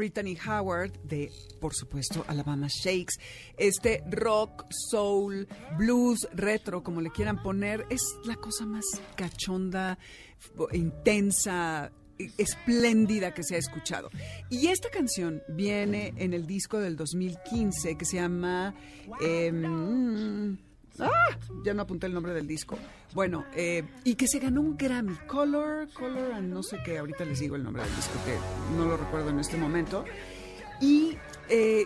[0.00, 3.20] Brittany Howard, de, por supuesto, Alabama Shakes,
[3.58, 9.98] este rock, soul, blues, retro, como le quieran poner, es la cosa más cachonda,
[10.72, 11.92] intensa,
[12.38, 14.08] espléndida que se ha escuchado.
[14.48, 18.74] Y esta canción viene en el disco del 2015 que se llama...
[19.20, 20.56] em,
[21.00, 21.38] ¡Ah!
[21.64, 22.78] Ya no apunté el nombre del disco.
[23.14, 25.16] Bueno, eh, y que se ganó un Grammy.
[25.26, 28.36] Color, Color, and no sé qué, ahorita les digo el nombre del disco, que
[28.76, 30.04] no lo recuerdo en este momento.
[30.80, 31.16] Y
[31.48, 31.84] eh,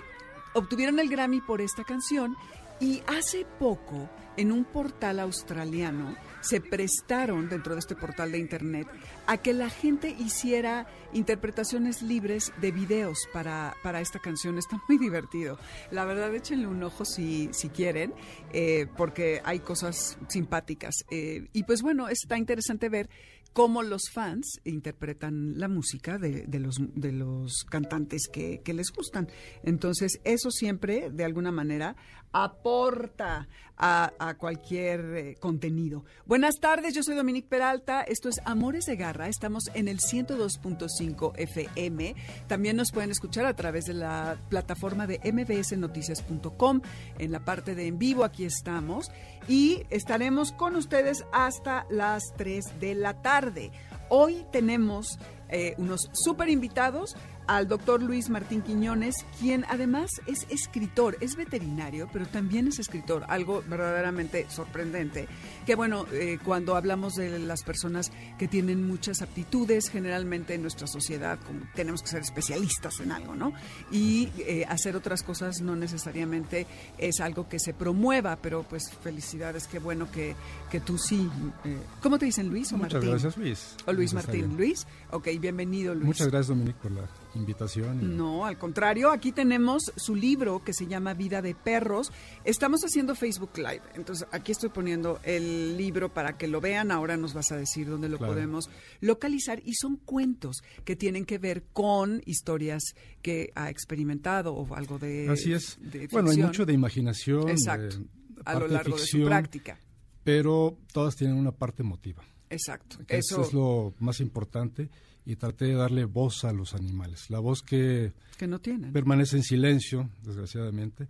[0.55, 2.37] obtuvieron el Grammy por esta canción.
[2.81, 8.87] Y hace poco, en un portal australiano, se prestaron dentro de este portal de internet
[9.27, 14.59] a que la gente hiciera interpretaciones libres de videos para, para esta canción.
[14.59, 15.59] Está muy divertido.
[15.91, 18.13] La verdad, échenle un ojo si, si quieren,
[18.53, 20.95] eh, porque hay cosas simpáticas.
[21.11, 23.09] Eh, y pues bueno, está interesante ver
[23.55, 28.91] cómo los fans interpretan la música de, de los, de los cantantes que, que les
[28.91, 29.29] gustan.
[29.63, 31.95] Entonces, eso siempre, de alguna manera,
[32.35, 33.47] aporta
[33.77, 36.05] a, a cualquier eh, contenido.
[36.27, 41.33] Buenas tardes, yo soy Dominique Peralta, esto es Amores de Garra, estamos en el 102.5
[41.37, 42.15] FM,
[42.49, 46.81] también nos pueden escuchar a través de la plataforma de mbsnoticias.com,
[47.19, 49.11] en la parte de en vivo aquí estamos,
[49.49, 53.71] y estaremos con ustedes hasta las 3 de la tarde.
[54.09, 55.19] Hoy tenemos
[55.49, 62.09] eh, unos súper invitados al doctor Luis Martín Quiñones, quien además es escritor, es veterinario,
[62.13, 65.29] pero también es escritor, algo verdaderamente sorprendente.
[65.67, 70.87] Que bueno, eh, cuando hablamos de las personas que tienen muchas aptitudes, generalmente en nuestra
[70.87, 73.53] sociedad como tenemos que ser especialistas en algo, ¿no?
[73.91, 76.67] Y eh, hacer otras cosas no necesariamente
[76.99, 80.35] es algo que se promueva, pero pues felicidades, qué bueno que,
[80.71, 81.29] que tú sí.
[81.65, 83.11] eh, ¿Cómo te dicen Luis o Muchas Martín?
[83.11, 83.77] gracias, Luis.
[83.87, 84.57] O Luis Está Martín.
[84.57, 86.07] Luis, ok, bienvenido Luis.
[86.07, 87.03] Muchas gracias, Dominique, por la
[87.37, 88.17] invitación.
[88.17, 92.13] No, al contrario, aquí tenemos su libro que se llama Vida de Perros.
[92.45, 96.91] Estamos haciendo Facebook Live, entonces aquí estoy poniendo el libro para que lo vean.
[96.91, 98.33] Ahora nos vas a decir dónde lo Claro.
[98.35, 102.83] podemos localizar y son cuentos que tienen que ver con historias
[103.23, 105.79] que ha experimentado o algo de Así es.
[105.81, 107.49] de Bueno, hay mucho de imaginación.
[107.49, 109.79] Exacto, de a lo largo de su ficción, práctica.
[110.23, 112.23] Pero todas tienen una parte emotiva.
[112.51, 112.99] Exacto.
[113.09, 114.89] Eso es lo más importante.
[115.27, 117.31] Y traté de darle voz a los animales.
[117.31, 118.93] La voz que que no tienen.
[118.93, 121.09] permanece en silencio, desgraciadamente.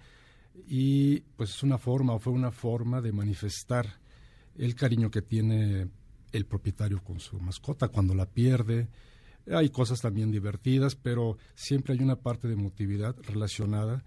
[0.69, 3.99] Y pues es una forma, o fue una forma de manifestar
[4.57, 5.89] el cariño que tiene
[6.33, 8.89] el propietario con su mascota cuando la pierde.
[9.51, 14.05] Hay cosas también divertidas, pero siempre hay una parte de emotividad relacionada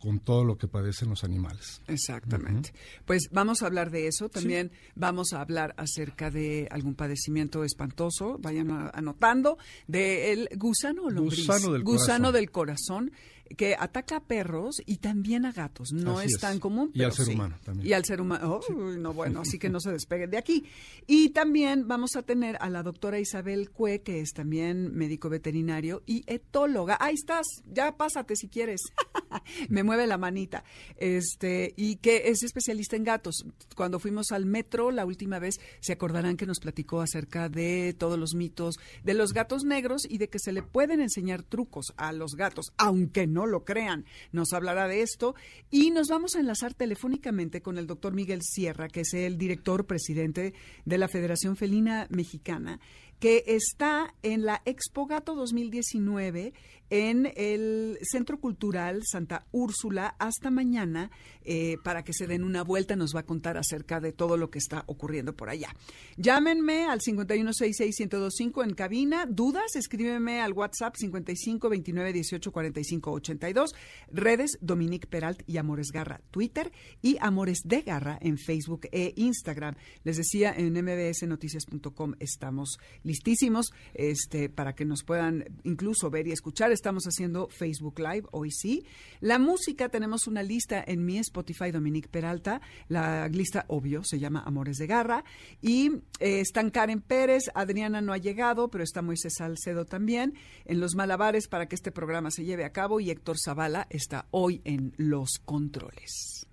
[0.00, 1.82] con todo lo que padecen los animales.
[1.86, 2.72] Exactamente.
[3.04, 4.28] Pues vamos a hablar de eso.
[4.28, 8.38] También vamos a hablar acerca de algún padecimiento espantoso.
[8.38, 11.46] Vayan a- anotando del gusano o lombriz.
[11.46, 12.32] Gusano del Gusano corazón.
[12.32, 13.12] del corazón
[13.56, 15.88] que ataca a perros y también a gatos.
[15.92, 16.40] No Así es, es.
[16.40, 16.90] tan común.
[16.94, 17.34] Y pero al ser sí.
[17.34, 17.88] humano también.
[17.88, 18.60] Y al ser humano.
[18.68, 20.64] Uy, no, bueno, así que no se despeguen de aquí.
[21.08, 26.04] Y también vamos a tener a la doctora Isabel Cue, que es también médico veterinario
[26.06, 26.96] y etóloga.
[27.00, 28.82] Ahí estás, ya pásate si quieres.
[29.68, 30.64] me mueve la manita.
[30.96, 33.44] Este, y que es especialista en gatos.
[33.76, 38.18] Cuando fuimos al metro la última vez, se acordarán que nos platicó acerca de todos
[38.18, 42.12] los mitos de los gatos negros y de que se le pueden enseñar trucos a
[42.12, 44.04] los gatos, aunque no lo crean.
[44.32, 45.34] Nos hablará de esto
[45.70, 49.86] y nos vamos a enlazar telefónicamente con el doctor Miguel Sierra, que es el director
[49.86, 50.54] presidente
[50.84, 52.80] de la Federación Felina Mexicana
[53.20, 56.54] que está en la Expo Gato 2019
[56.90, 61.10] en el Centro Cultural Santa Úrsula hasta mañana
[61.44, 62.96] eh, para que se den una vuelta.
[62.96, 65.74] Nos va a contar acerca de todo lo que está ocurriendo por allá.
[66.16, 69.26] Llámenme al 5166-1025 en cabina.
[69.26, 73.74] Dudas, escríbeme al WhatsApp 55 29 18 45 82.
[74.08, 79.76] Redes Dominique Peralt y Amores Garra Twitter y Amores de Garra en Facebook e Instagram.
[80.02, 82.78] Les decía en mbsnoticias.com estamos
[83.10, 88.52] listísimos este, para que nos puedan incluso ver y escuchar estamos haciendo Facebook Live, hoy
[88.52, 88.84] sí.
[89.20, 92.60] La música, tenemos una lista en mi Spotify, Dominique Peralta.
[92.88, 95.24] La lista, obvio, se llama Amores de Garra.
[95.60, 95.90] Y
[96.20, 100.34] eh, están Karen Pérez, Adriana no ha llegado, pero está Moisés Salcedo también
[100.64, 103.00] en los malabares para que este programa se lleve a cabo.
[103.00, 106.46] Y Héctor Zavala está hoy en los controles.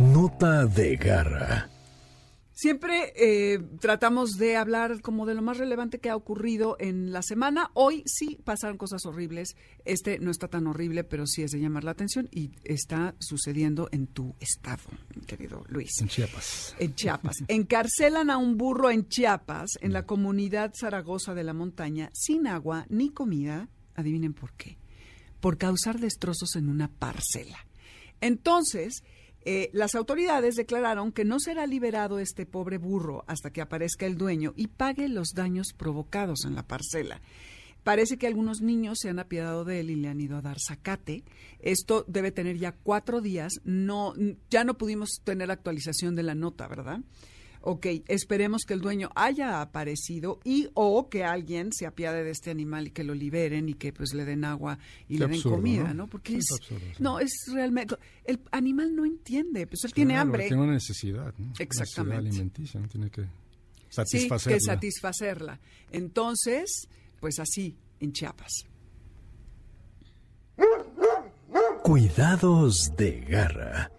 [0.00, 1.73] Nota de Garra.
[2.54, 7.20] Siempre eh, tratamos de hablar como de lo más relevante que ha ocurrido en la
[7.22, 7.72] semana.
[7.74, 9.56] Hoy sí pasaron cosas horribles.
[9.84, 13.88] Este no está tan horrible, pero sí es de llamar la atención y está sucediendo
[13.90, 14.84] en tu estado,
[15.26, 16.00] querido Luis.
[16.00, 16.76] En Chiapas.
[16.78, 17.36] En Chiapas.
[17.48, 22.86] Encarcelan a un burro en Chiapas, en la comunidad Zaragoza de la Montaña, sin agua
[22.88, 23.68] ni comida.
[23.96, 24.78] Adivinen por qué.
[25.40, 27.58] Por causar destrozos en una parcela.
[28.20, 29.02] Entonces,
[29.44, 34.16] eh, las autoridades declararon que no será liberado este pobre burro hasta que aparezca el
[34.16, 37.20] dueño y pague los daños provocados en la parcela.
[37.82, 40.56] Parece que algunos niños se han apiadado de él y le han ido a dar
[40.58, 41.22] zacate.
[41.60, 43.60] Esto debe tener ya cuatro días.
[43.64, 44.14] No,
[44.48, 47.00] ya no pudimos tener actualización de la nota, ¿verdad?
[47.66, 52.50] Ok, esperemos que el dueño haya aparecido y o que alguien se apiade de este
[52.50, 54.78] animal y que lo liberen y que pues le den agua
[55.08, 56.06] y le den comida, ¿no?
[56.06, 56.46] Porque es,
[56.98, 60.46] no, es realmente, el animal no entiende, pues él tiene hambre.
[60.46, 61.54] Tiene una necesidad, ¿no?
[61.58, 62.20] Exactamente.
[62.20, 62.88] Una alimenticia, ¿no?
[62.88, 63.24] Tiene que
[63.88, 64.58] satisfacerla.
[64.58, 65.60] Sí, que satisfacerla.
[65.90, 66.86] Entonces,
[67.18, 68.66] pues así, en Chiapas.
[71.82, 73.90] Cuidados de garra.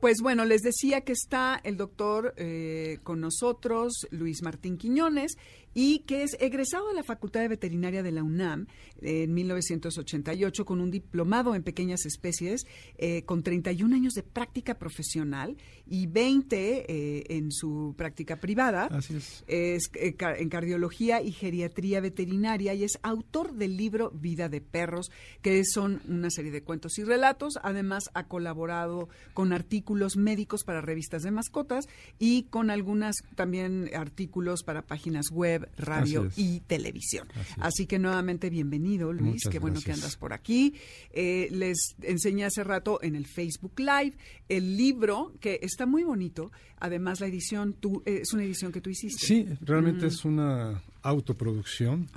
[0.00, 5.36] Pues bueno, les decía que está el doctor eh, con nosotros, Luis Martín Quiñones,
[5.80, 8.66] y que es egresado de la Facultad de Veterinaria de la UNAM
[9.00, 12.66] en 1988 con un diplomado en pequeñas especies,
[12.96, 18.86] eh, con 31 años de práctica profesional y 20 eh, en su práctica privada.
[18.86, 19.44] Así es.
[19.46, 25.12] Es eh, en cardiología y geriatría veterinaria y es autor del libro Vida de Perros,
[25.42, 27.54] que son una serie de cuentos y relatos.
[27.62, 31.88] Además, ha colaborado con artículos médicos para revistas de mascotas
[32.18, 37.28] y con algunas también artículos para páginas web, radio y televisión.
[37.58, 39.42] Así, que nuevamente bienvenido, Luis.
[39.50, 40.74] Qué bueno que andas por aquí.
[41.12, 44.12] Eh, les enseñé hace rato en el Facebook Live
[44.48, 46.50] el libro que está muy bonito.
[46.78, 49.26] Además, la edición tú, eh, es una edición que tú hiciste.
[49.26, 50.08] Sí, realmente mm.
[50.08, 52.08] es una autoproducción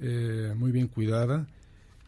[0.00, 1.46] eh, muy bien cuidada.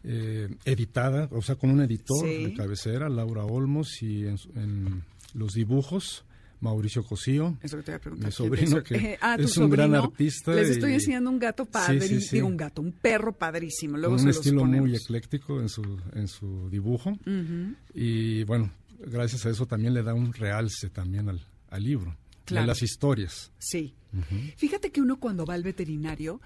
[0.03, 6.24] editada, o sea, con un editor de cabecera, Laura Olmos, y en los dibujos
[6.59, 10.53] Mauricio Cosío, mi sobrino que ah, es un gran artista.
[10.53, 13.97] Les estoy enseñando un gato padrísimo, un gato, un perro padrísimo.
[13.97, 17.17] Luego un estilo muy ecléctico en su, en su dibujo.
[17.93, 22.15] Y bueno, gracias a eso también le da un realce también al, al libro,
[22.47, 23.51] de las historias.
[23.57, 23.93] Sí.
[24.55, 26.39] Fíjate que uno cuando va al veterinario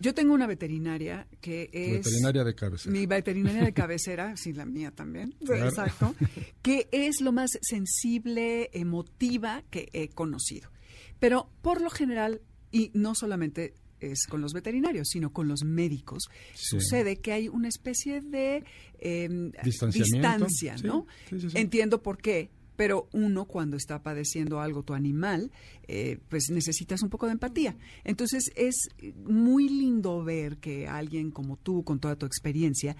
[0.00, 2.04] yo tengo una veterinaria que es...
[2.04, 2.92] Veterinaria de cabecera.
[2.92, 6.14] Mi veterinaria de cabecera, sí, la mía también, exacto,
[6.62, 10.70] que es lo más sensible, emotiva que he conocido.
[11.18, 16.24] Pero por lo general, y no solamente es con los veterinarios, sino con los médicos,
[16.54, 18.64] sucede que hay una especie de
[18.98, 21.06] eh, distancia, ¿no?
[21.54, 25.50] Entiendo por qué, pero uno cuando está padeciendo algo, tu animal,
[25.88, 27.76] eh, pues necesitas un poco de empatía.
[28.04, 28.88] Entonces es
[29.24, 32.96] muy lindo ver que alguien como tú, con toda tu experiencia,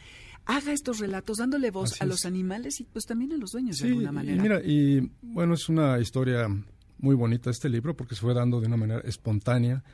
[0.47, 3.89] haga estos relatos dándole voz a los animales y pues también a los dueños de
[3.89, 4.37] alguna manera.
[4.37, 6.49] Y mira, y bueno, es una historia
[6.99, 9.85] muy bonita este libro porque se fue dando de una manera espontánea,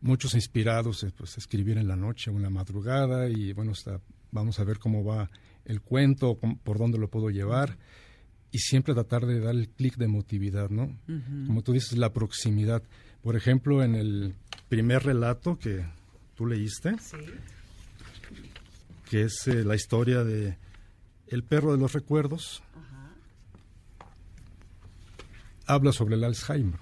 [0.00, 4.00] muchos inspirados pues, a escribir en la noche o en la madrugada y bueno, está,
[4.30, 5.30] vamos a ver cómo va
[5.64, 7.78] el cuento, por dónde lo puedo llevar
[8.54, 10.96] y siempre tratar de dar el clic de emotividad, ¿no?
[11.44, 12.84] Como tú dices, la proximidad.
[13.20, 14.36] Por ejemplo, en el
[14.68, 15.84] primer relato que
[16.36, 16.94] tú leíste,
[19.10, 20.56] que es eh, la historia de
[21.26, 22.62] El perro de los recuerdos
[25.66, 26.78] habla sobre el Alzheimer.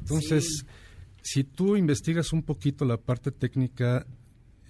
[0.00, 0.64] Entonces,
[1.20, 4.06] si tú investigas un poquito la parte técnica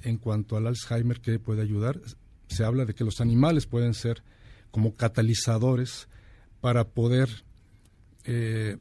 [0.02, 2.00] en cuanto al Alzheimer que puede ayudar,
[2.48, 4.24] se habla de que los animales pueden ser
[4.72, 6.08] como catalizadores
[6.66, 7.28] para poder
[8.24, 8.76] eh,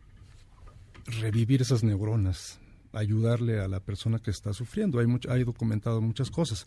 [1.22, 2.60] revivir esas neuronas,
[2.94, 4.98] ayudarle a la persona que está sufriendo.
[4.98, 6.66] Hay, mucho, hay documentado muchas cosas.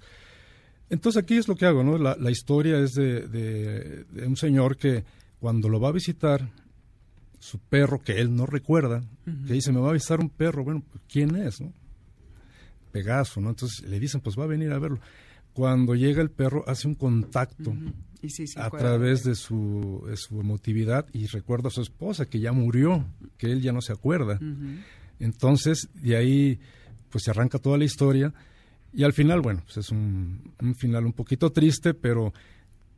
[0.89, 1.99] Entonces aquí es lo que hago, ¿no?
[1.99, 5.03] La, historia es de, un señor que
[5.41, 6.53] cuando lo va a visitar,
[7.41, 10.85] su perro que él no recuerda, que dice, me va a visitar un perro, bueno,
[11.09, 11.61] ¿quién es?
[11.61, 11.73] No?
[12.93, 13.49] Pegaso, ¿no?
[13.49, 15.01] Entonces le dicen, pues va a venir a verlo.
[15.53, 17.75] Cuando llega el perro, hace un contacto
[18.57, 23.07] a través de su, su, emotividad y recuerda a su esposa que ya murió,
[23.37, 24.39] que él ya no se acuerda.
[25.21, 26.61] Entonces, de ahí,
[27.11, 28.33] pues se arranca toda la historia.
[28.93, 32.33] Y al final, bueno, pues es un, un final un poquito triste, pero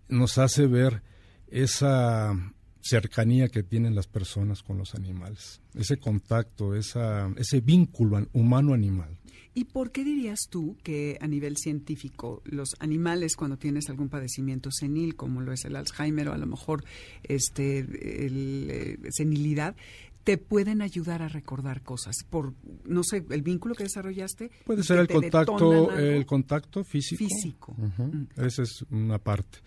[0.08, 1.02] nos hace ver
[1.48, 2.34] esa
[2.80, 9.18] cercanía que tienen las personas con los animales, ese contacto, esa, ese vínculo humano-animal.
[9.52, 14.70] ¿Y por qué dirías tú que a nivel científico los animales cuando tienes algún padecimiento
[14.70, 16.84] senil, como lo es el Alzheimer o a lo mejor
[17.25, 19.75] este el, eh, senilidad,
[20.22, 24.99] te pueden ayudar a recordar cosas por no sé el vínculo que desarrollaste puede ser
[24.99, 27.18] el contacto el contacto físico.
[27.18, 27.75] Físico.
[27.76, 28.26] Mm.
[28.37, 29.58] esa es una parte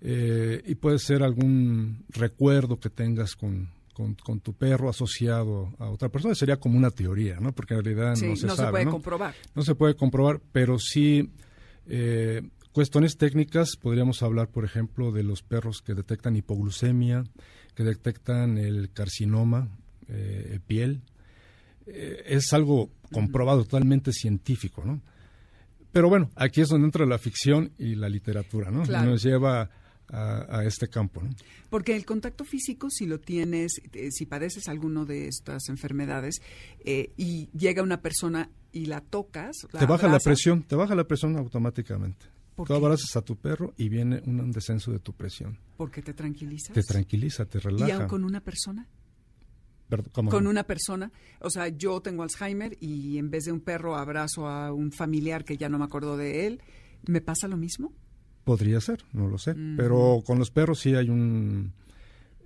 [0.00, 6.08] eh, y puede ser algún recuerdo que tengas con, con, tu perro asociado a otra
[6.08, 9.34] persona sería como una teoría no porque en realidad no se no se puede comprobar
[9.54, 11.30] no se puede comprobar pero sí
[11.88, 17.24] eh, cuestiones técnicas podríamos hablar por ejemplo de los perros que detectan hipoglucemia
[17.74, 19.68] que detectan el carcinoma
[20.08, 21.02] eh, piel.
[21.86, 25.00] Eh, es algo comprobado, totalmente científico, ¿no?
[25.92, 28.84] Pero bueno, aquí es donde entra la ficción y la literatura, ¿no?
[28.84, 29.70] Nos lleva
[30.10, 31.22] a, este campo.
[31.22, 31.30] ¿no?
[31.70, 36.40] Porque el contacto físico, si lo tienes, eh, si padeces alguno de estas enfermedades
[36.84, 41.36] y llega una persona y la tocas, te baja la presión, te baja la presión
[41.36, 42.26] automáticamente.
[42.66, 45.58] Tú abrazas a tu perro y viene un descenso de tu presión.
[45.76, 46.74] ¿Porque te tranquilizas?
[46.74, 48.04] Te tranquiliza, te relaja.
[48.04, 48.88] ¿Y con una persona?
[50.12, 51.10] Con una persona.
[51.40, 55.44] O sea, yo tengo Alzheimer y en vez de un perro abrazo a un familiar
[55.44, 56.62] que ya no me acuerdo de él.
[57.06, 57.92] ¿Me pasa lo mismo?
[58.48, 59.54] Podría ser, no lo sé.
[59.76, 61.72] Pero con los perros sí hay un,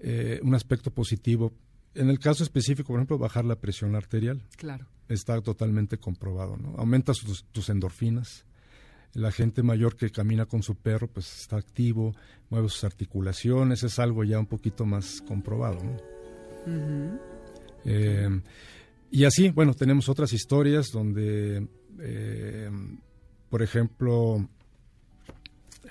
[0.01, 1.53] eh, un aspecto positivo.
[1.95, 4.43] En el caso específico, por ejemplo, bajar la presión arterial.
[4.57, 4.87] Claro.
[5.09, 6.75] Está totalmente comprobado, ¿no?
[6.77, 7.21] Aumentas
[7.53, 8.45] tus endorfinas
[9.15, 12.15] la gente mayor que camina con su perro pues está activo,
[12.51, 15.81] mueve sus articulaciones, es algo ya un poquito más comprobado.
[17.85, 18.41] Eh,
[19.11, 21.69] y así, bueno, tenemos otras historias donde,
[22.01, 22.71] eh,
[23.51, 24.49] por ejemplo,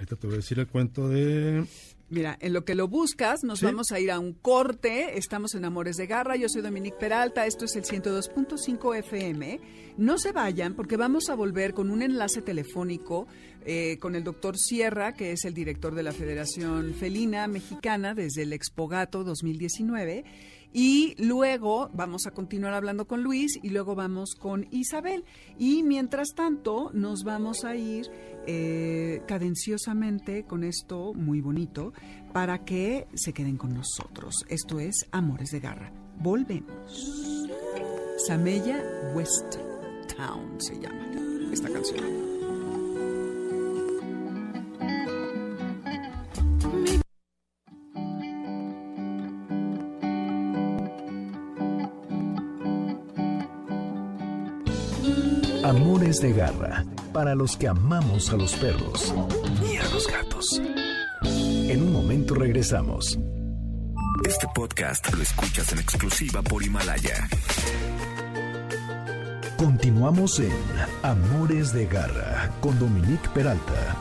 [0.02, 1.66] ahorita te voy a decir el cuento de...
[2.10, 5.18] Mira, en lo que lo buscas, nos vamos a ir a un corte.
[5.18, 6.36] Estamos en Amores de Garra.
[6.36, 7.46] Yo soy Dominique Peralta.
[7.46, 9.62] Esto es el 102.5 FM.
[9.98, 13.28] No se vayan porque vamos a volver con un enlace telefónico
[13.64, 18.42] eh, con el doctor Sierra, que es el director de la Federación Felina Mexicana desde
[18.42, 20.26] el Expogato 2019
[20.74, 25.26] y luego vamos a continuar hablando con Luis y luego vamos con Isabel.
[25.58, 28.08] Y mientras tanto nos vamos a ir
[28.48, 31.94] eh, cadenciosamente con esto muy bonito
[32.34, 34.46] para que se queden con nosotros.
[34.48, 35.92] Esto es Amores de Garra.
[36.18, 37.50] Volvemos.
[38.28, 39.58] Samella West
[40.16, 41.12] Town se llama
[41.52, 42.31] esta canción.
[55.72, 59.16] Amores de garra para los que amamos a los perros
[59.66, 60.62] y a los gatos.
[61.24, 63.18] En un momento regresamos.
[64.28, 67.26] Este podcast lo escuchas en exclusiva por Himalaya.
[69.56, 70.52] Continuamos en
[71.04, 73.96] Amores de garra con Dominique Peralta.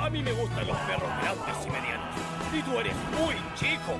[0.00, 2.14] A mí me gustan los perros grandes y medianos.
[2.58, 3.98] Y tú eres muy chico.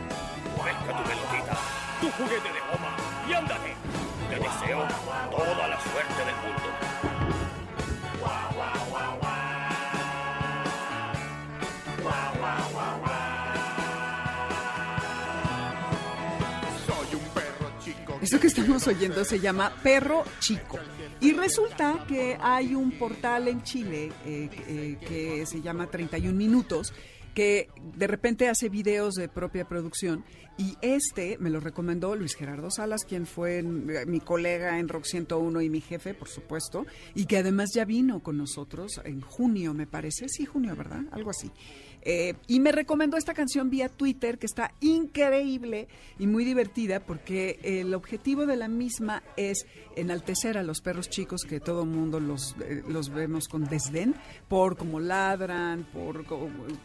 [0.64, 1.58] Pesca tu pelotita,
[2.00, 2.99] tu juguete de goma
[3.30, 3.74] y ándate.
[4.28, 4.86] Te deseo
[5.30, 6.62] toda la suerte del mundo.
[16.86, 18.18] Soy un perro chico.
[18.20, 20.78] Esto que estamos oyendo se llama Perro Chico.
[21.20, 26.92] Y resulta que hay un portal en Chile eh, eh, que se llama 31 Minutos
[27.34, 30.24] que de repente hace videos de propia producción
[30.60, 35.04] y este me lo recomendó Luis Gerardo Salas, quien fue eh, mi colega en Rock
[35.04, 36.84] 101 y mi jefe, por supuesto,
[37.14, 40.28] y que además ya vino con nosotros en junio, me parece.
[40.28, 41.04] Sí, junio, ¿verdad?
[41.12, 41.50] Algo así.
[42.02, 45.88] Eh, y me recomendó esta canción vía Twitter que está increíble
[46.18, 49.66] y muy divertida porque el objetivo de la misma es
[49.96, 54.14] enaltecer a los perros chicos que todo mundo los, eh, los vemos con desdén
[54.48, 56.24] por cómo ladran, por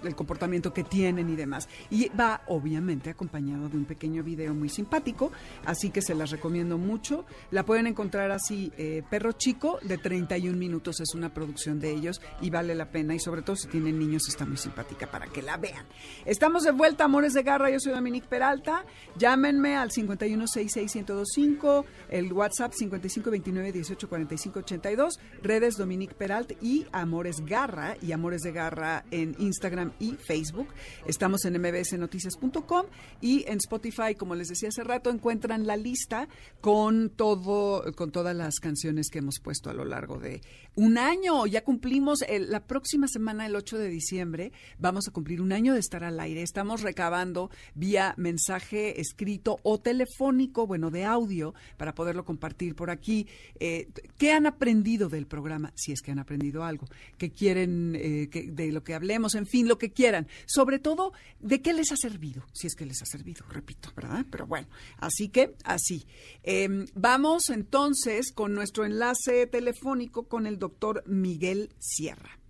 [0.03, 1.69] el comportamiento que tienen y demás.
[1.89, 5.31] Y va obviamente acompañado de un pequeño video muy simpático,
[5.65, 7.25] así que se las recomiendo mucho.
[7.51, 12.21] La pueden encontrar así, eh, Perro Chico, de 31 minutos, es una producción de ellos
[12.41, 15.41] y vale la pena y sobre todo si tienen niños está muy simpática para que
[15.41, 15.85] la vean.
[16.25, 18.83] Estamos de vuelta, Amores de Garra, yo soy Dominique Peralta.
[19.17, 28.51] Llámenme al 5166125, el WhatsApp 5529184582, redes Dominique Peralta y Amores Garra y Amores de
[28.51, 30.67] Garra en Instagram y Facebook.
[31.05, 32.87] Estamos en mbsnoticias.com
[33.21, 36.27] y en Spotify, como les decía hace rato, encuentran la lista
[36.61, 40.41] con todo con todas las canciones que hemos puesto a lo largo de
[40.75, 41.45] un año.
[41.45, 45.79] Ya cumplimos la próxima semana el 8 de diciembre, vamos a cumplir un año de
[45.79, 46.41] estar al aire.
[46.41, 53.27] Estamos recabando vía mensaje escrito o telefónico, bueno, de audio, para poderlo compartir por aquí.
[53.59, 55.73] Eh, ¿Qué han aprendido del programa?
[55.75, 56.87] Si es que han aprendido algo.
[57.17, 59.35] ¿Qué quieren eh, de lo que hablemos?
[59.35, 60.27] En fin, lo que quieran.
[60.45, 62.45] Sobre todo, ¿de qué les ha servido?
[62.53, 64.25] Si es que les ha servido, repito, ¿verdad?
[64.31, 66.05] Pero bueno, así que así.
[66.43, 72.44] Em, vamos entonces con nuestro enlace telefónico con el doctor Miguel Sierra.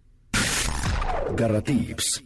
[1.34, 2.24] Garra Tips.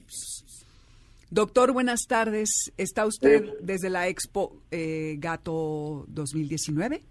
[1.32, 2.50] Doctor, buenas tardes.
[2.78, 7.02] ¿Está usted desde la Expo eh, Gato 2019?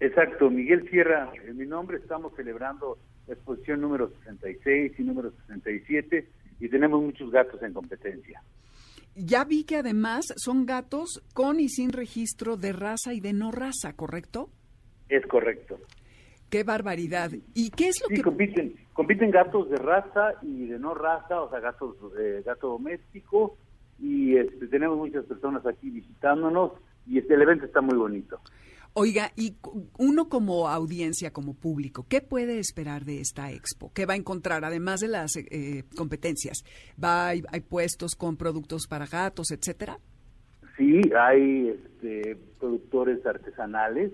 [0.00, 6.28] Exacto, Miguel Sierra, en mi nombre estamos celebrando la exposición número 66 y número 67
[6.60, 8.42] y tenemos muchos gatos en competencia.
[9.16, 13.50] Ya vi que además son gatos con y sin registro de raza y de no
[13.50, 14.48] raza, ¿correcto?
[15.08, 15.80] Es correcto.
[16.50, 17.30] Qué barbaridad.
[17.54, 21.42] ¿Y qué es lo Sí, que compiten, compiten gatos de raza y de no raza,
[21.42, 23.56] o sea, gatos de gato doméstico
[23.98, 26.72] y este, tenemos muchas personas aquí visitándonos
[27.06, 28.40] y este el evento está muy bonito.
[28.94, 29.54] Oiga, y
[29.98, 33.92] uno como audiencia, como público, ¿qué puede esperar de esta expo?
[33.94, 36.64] ¿Qué va a encontrar, además de las eh, competencias?
[37.02, 39.98] ¿Va, hay, hay puestos con productos para gatos, etcétera?
[40.76, 44.10] Sí, hay este, productores artesanales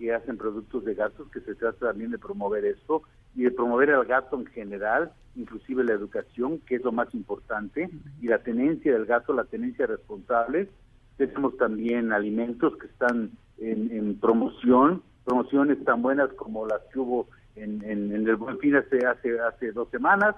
[0.00, 3.02] que hacen productos de gatos, que se trata también de promover esto
[3.36, 7.90] y de promover al gato en general, inclusive la educación, que es lo más importante,
[8.18, 10.70] y la tenencia del gato, la tenencia responsable.
[11.18, 17.82] Tenemos también alimentos que están en, promoción, promociones tan buenas como las que hubo en,
[17.84, 20.34] el Buen Fin hace, hace, dos semanas,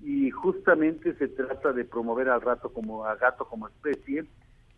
[0.00, 4.26] y justamente se trata de promover al gato como al gato como especie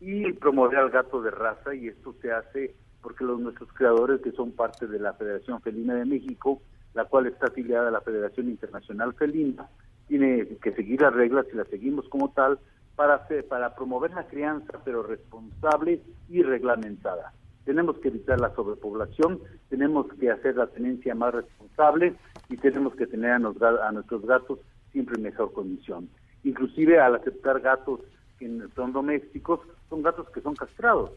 [0.01, 4.33] y promover al gato de raza y esto se hace porque los nuestros creadores que
[4.33, 6.63] son parte de la Federación Felina de México,
[6.95, 9.69] la cual está afiliada a la Federación Internacional Felina,
[10.09, 12.59] tiene que seguir las reglas y las seguimos como tal
[12.97, 17.35] para hacer, para promover la crianza pero responsable y reglamentada.
[17.67, 22.15] Tenemos que evitar la sobrepoblación, tenemos que hacer la tenencia más responsable
[22.49, 24.61] y tenemos que tener a, a nuestros gatos
[24.93, 26.09] siempre en mejor condición.
[26.43, 28.01] Inclusive al aceptar gatos
[28.39, 31.11] que son domésticos, son gatos que son castrados.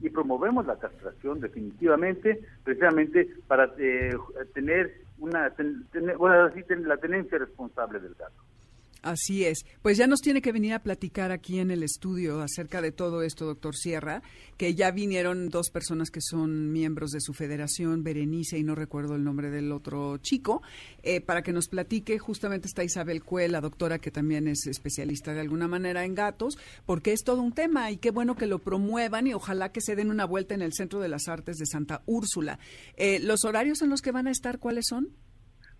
[0.00, 4.16] Y promovemos la castración definitivamente, precisamente para eh,
[4.54, 8.42] tener una, ten- bueno, así la tenencia responsable del gato.
[9.02, 9.64] Así es.
[9.82, 13.22] Pues ya nos tiene que venir a platicar aquí en el estudio acerca de todo
[13.22, 14.22] esto, doctor Sierra,
[14.56, 19.14] que ya vinieron dos personas que son miembros de su federación, Berenice y no recuerdo
[19.14, 20.62] el nombre del otro chico,
[21.02, 22.18] eh, para que nos platique.
[22.18, 26.58] Justamente está Isabel Cue, la doctora que también es especialista de alguna manera en gatos,
[26.84, 29.94] porque es todo un tema y qué bueno que lo promuevan y ojalá que se
[29.94, 32.58] den una vuelta en el Centro de las Artes de Santa Úrsula.
[32.96, 35.08] Eh, ¿Los horarios en los que van a estar cuáles son?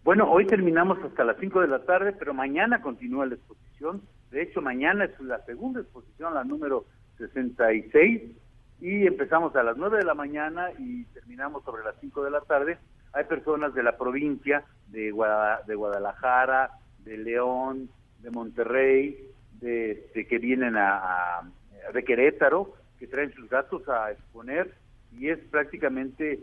[0.08, 4.00] Bueno, hoy terminamos hasta las 5 de la tarde, pero mañana continúa la exposición.
[4.30, 6.86] De hecho, mañana es la segunda exposición, la número
[7.18, 8.22] 66,
[8.80, 12.40] y empezamos a las 9 de la mañana y terminamos sobre las 5 de la
[12.40, 12.78] tarde.
[13.12, 16.70] Hay personas de la provincia, de, Guada- de Guadalajara,
[17.04, 17.90] de León,
[18.20, 19.28] de Monterrey,
[19.60, 21.00] de, este, que vienen a,
[21.40, 21.42] a-
[21.92, 24.72] de Querétaro, que traen sus gatos a exponer
[25.12, 26.38] y es prácticamente,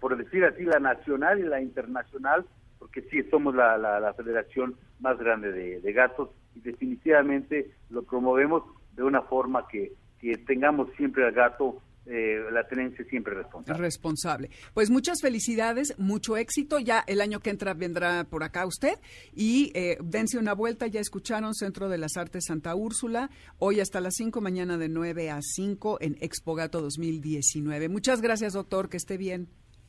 [0.00, 2.46] por decir así, la nacional y la internacional,
[2.84, 8.02] porque sí somos la, la, la federación más grande de, de gatos y definitivamente lo
[8.02, 8.62] promovemos
[8.94, 13.80] de una forma que, que tengamos siempre al gato eh, la tenencia siempre responsable.
[13.80, 14.50] Responsable.
[14.74, 16.78] Pues muchas felicidades, mucho éxito.
[16.78, 18.98] Ya el año que entra vendrá por acá usted
[19.32, 20.86] y eh, dense una vuelta.
[20.86, 23.30] Ya escucharon Centro de las Artes Santa Úrsula.
[23.58, 27.88] Hoy hasta las 5, mañana de 9 a 5 en Expogato 2019.
[27.88, 28.90] Muchas gracias, doctor.
[28.90, 29.48] Que esté bien.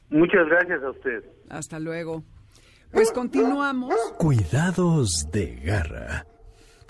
[0.10, 1.26] Muchas gracias a usted.
[1.50, 2.24] Hasta luego.
[2.92, 3.94] Pues continuamos.
[4.18, 6.26] Cuidados de garra.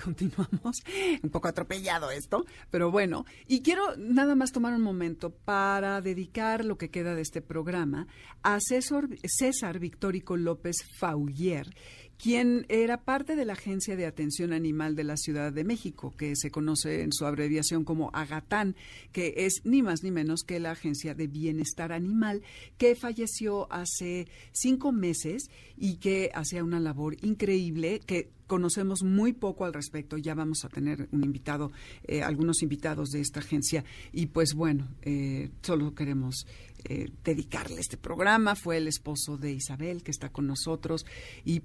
[0.01, 0.84] Continuamos.
[1.23, 3.25] Un poco atropellado esto, pero bueno.
[3.47, 8.08] Y quiero nada más tomar un momento para dedicar lo que queda de este programa
[8.43, 11.73] a César, César Victórico López Fauller,
[12.17, 16.36] quien era parte de la Agencia de Atención Animal de la Ciudad de México, que
[16.36, 18.75] se conoce en su abreviación como AGATAN,
[19.12, 22.41] que es ni más ni menos que la Agencia de Bienestar Animal,
[22.78, 29.65] que falleció hace cinco meses y que hacía una labor increíble, que conocemos muy poco
[29.65, 30.17] al respecto.
[30.17, 31.71] Ya vamos a tener un invitado,
[32.04, 33.84] eh, algunos invitados de esta agencia.
[34.12, 36.45] Y pues bueno, eh, solo queremos
[36.84, 38.56] eh, dedicarle este programa.
[38.56, 41.06] Fue el esposo de Isabel que está con nosotros.
[41.43, 41.62] Y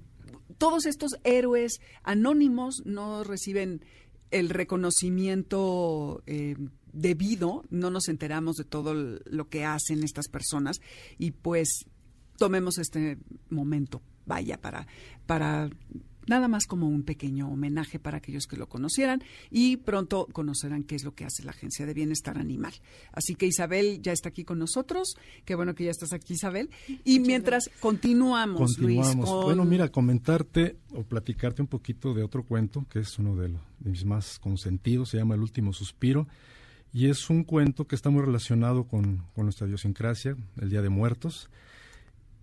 [0.57, 3.83] todos estos héroes anónimos no reciben
[4.31, 6.55] el reconocimiento eh,
[6.93, 10.81] debido, no nos enteramos de todo lo que hacen estas personas
[11.17, 11.85] y pues
[12.37, 13.17] tomemos este
[13.49, 14.87] momento, vaya, para,
[15.25, 15.69] para
[16.27, 20.95] nada más como un pequeño homenaje para aquellos que lo conocieran y pronto conocerán qué
[20.95, 22.73] es lo que hace la Agencia de Bienestar Animal.
[23.11, 25.15] Así que Isabel ya está aquí con nosotros.
[25.45, 26.69] Qué bueno que ya estás aquí, Isabel.
[27.03, 29.15] Y mientras continuamos, Continuamos.
[29.15, 29.25] Luis.
[29.29, 33.49] con- Bueno, mira, comentarte o platicarte un poquito de otro cuento, que es uno de,
[33.49, 36.27] lo- de mis más consentidos, se llama El último suspiro,
[36.93, 40.89] y es un cuento que está muy relacionado con, con nuestra idiosincrasia, el Día de
[40.89, 41.49] Muertos,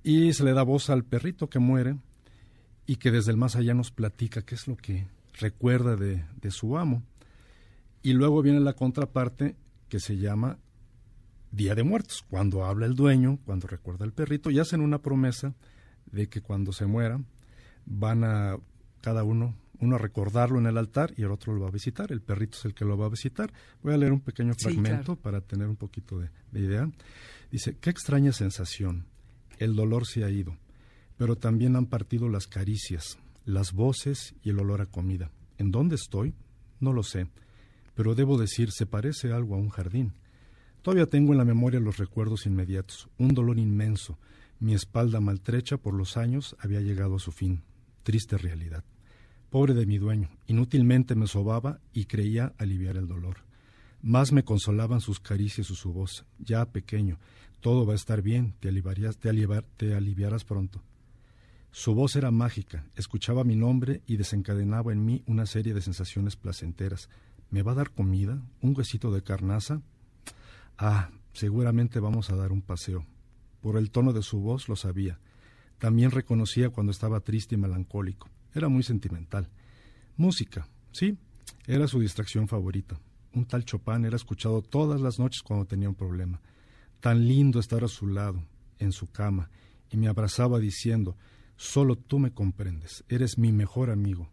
[0.03, 1.97] y se le da voz al perrito que muere
[2.89, 5.07] y que desde el más allá nos platica qué es lo que
[5.39, 7.03] recuerda de, de su amo.
[8.03, 9.57] Y luego viene la contraparte
[9.91, 10.59] que se llama
[11.53, 15.55] Día de Muertos, cuando habla el dueño, cuando recuerda al perrito, y hacen una promesa
[16.11, 17.21] de que cuando se muera
[17.85, 18.57] van a
[19.03, 22.11] cada uno, uno a recordarlo en el altar y el otro lo va a visitar,
[22.11, 23.53] el perrito es el que lo va a visitar.
[23.83, 25.21] Voy a leer un pequeño Sí, fragmento claro.
[25.21, 26.91] para tener un poquito de, de idea.
[27.53, 29.05] Dice, qué extraña sensación,
[29.59, 30.57] el dolor se ha ido,
[31.19, 35.31] pero también han partido las caricias, las voces y el olor a comida.
[35.59, 36.33] ¿En dónde estoy?
[36.81, 37.27] No lo sé,
[37.95, 40.15] pero debo decir, se parece algo a un jardín.
[40.83, 44.17] Todavía tengo en la memoria los recuerdos inmediatos, un dolor inmenso.
[44.61, 47.63] Mi espalda maltrecha por los años había llegado a su fin.
[48.05, 48.85] Triste realidad.
[49.51, 53.39] Pobre de mi dueño, inútilmente me sobaba y creía aliviar el dolor.
[54.03, 56.25] Más me consolaban sus caricias y su voz.
[56.39, 57.19] Ya pequeño,
[57.61, 59.33] todo va a estar bien, te aliviarás, te
[59.77, 60.81] te aliviarás pronto.
[61.71, 66.37] Su voz era mágica, escuchaba mi nombre y desencadenaba en mí una serie de sensaciones
[66.37, 67.09] placenteras.
[67.51, 68.43] ¿Me va a dar comida?
[68.61, 69.83] ¿Un huesito de carnaza?
[70.77, 73.07] Ah, seguramente vamos a dar un paseo.
[73.61, 75.19] Por el tono de su voz lo sabía.
[75.79, 78.29] También reconocía cuando estaba triste y melancólico.
[78.55, 79.49] Era muy sentimental.
[80.17, 81.17] Música, sí,
[81.67, 82.99] era su distracción favorita.
[83.35, 86.41] Un tal Chopin era escuchado todas las noches cuando tenía un problema.
[87.01, 88.43] Tan lindo estar a su lado,
[88.79, 89.51] en su cama,
[89.91, 91.17] y me abrazaba diciendo,
[91.59, 94.31] solo tú me comprendes, eres mi mejor amigo.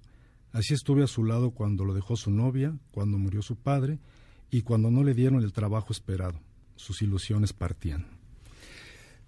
[0.53, 3.99] Así estuve a su lado cuando lo dejó su novia, cuando murió su padre
[4.49, 6.39] y cuando no le dieron el trabajo esperado.
[6.77, 8.14] Sus ilusiones partían.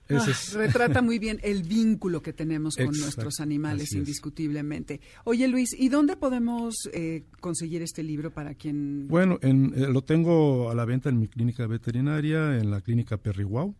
[0.07, 5.01] Ese Ah, retrata muy bien el vínculo que tenemos con Exacto, nuestros animales, indiscutiblemente.
[5.25, 9.07] Oye, Luis, ¿y dónde podemos eh, conseguir este libro para quien...
[9.07, 13.17] Bueno, en- eh, lo tengo a la venta en mi clínica veterinaria, en la clínica
[13.17, 13.75] Perriguau,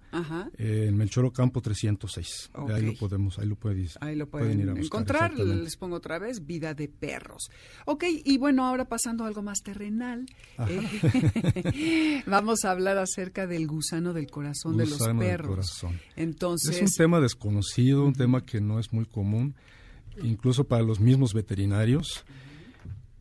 [0.58, 2.50] eh, en Melchoro Campo 306.
[2.54, 2.70] Ok.
[2.72, 5.34] Ahí lo podemos, ahí lo puedes, Ahí lo pueden, ir a buscar, encontrar.
[5.38, 7.50] Les pongo otra vez, Vida de Perros.
[7.86, 10.26] Ok, y bueno, ahora pasando a algo más terrenal,
[10.68, 15.48] eh, vamos a hablar acerca del gusano del corazón de los Gusano del perros.
[15.50, 16.00] corazón.
[16.18, 19.56] Entonces, Es un tema desconocido, un tema que no es muy común,
[20.24, 22.26] incluso para los mismos veterinarios.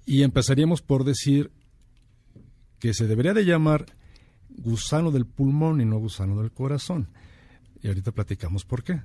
[0.05, 1.51] Y empezaríamos por decir
[2.79, 3.87] que se debería de llamar
[4.49, 7.09] gusano del pulmón y no gusano del corazón.
[7.83, 9.01] Y ahorita platicamos por qué.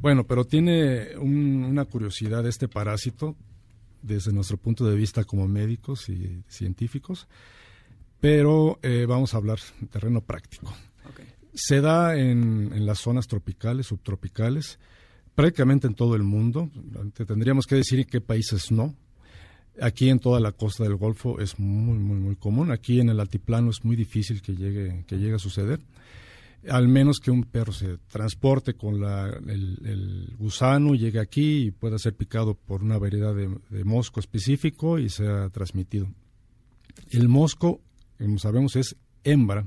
[0.00, 3.34] Bueno, pero tiene un- una curiosidad este parásito
[4.02, 7.26] desde nuestro punto de vista como médicos y científicos,
[8.20, 10.74] pero eh, vamos a hablar en terreno práctico.
[11.58, 14.78] Se da en, las zonas tropicales, subtropicales,
[15.34, 16.70] prácticamente en todo el mundo.
[17.14, 18.94] Te- Tendríamos que decir en qué países no.
[19.80, 22.70] Aquí en toda la costa del Golfo es muy, muy, muy común.
[22.70, 25.80] Aquí en el altiplano es muy difícil que llegue, que llegue a suceder.
[26.68, 31.98] Al menos que un perro se transporte con el, el gusano, llegue aquí y pueda
[31.98, 36.08] ser picado por una variedad de, de mosco específico y sea transmitido.
[37.10, 37.80] El mosco,
[38.18, 39.66] como sabemos, es hembra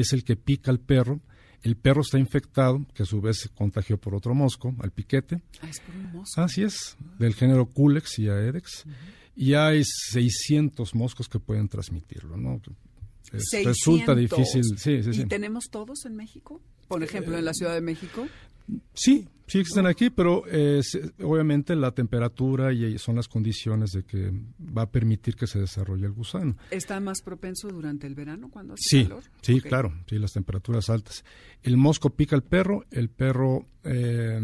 [0.00, 1.20] es el que pica al perro.
[1.62, 5.42] El perro está infectado, que a su vez se contagió por otro mosco, al piquete.
[5.62, 6.40] Ah, es por un mosco.
[6.40, 8.84] Así es, del género Culex y Aedex.
[9.34, 12.60] Y hay 600 moscos que pueden transmitirlo, ¿no?
[13.32, 14.16] Es- resulta 600.
[14.16, 14.64] difícil.
[14.78, 15.22] Sí, sí, sí.
[15.22, 16.60] ¿Y tenemos todos en México?
[16.88, 18.28] Por ejemplo, en la Ciudad de México.
[18.94, 20.80] Sí, sí existen aquí, pero eh,
[21.22, 26.06] obviamente la temperatura y son las condiciones de que va a permitir que se desarrolle
[26.06, 26.56] el gusano.
[26.70, 29.24] ¿Está más propenso durante el verano cuando hace Sí, calor?
[29.42, 29.66] sí, Ok.
[29.66, 31.24] claro, sí, las temperaturas altas.
[31.62, 34.40] El mosco pica al perro, el perro, eh,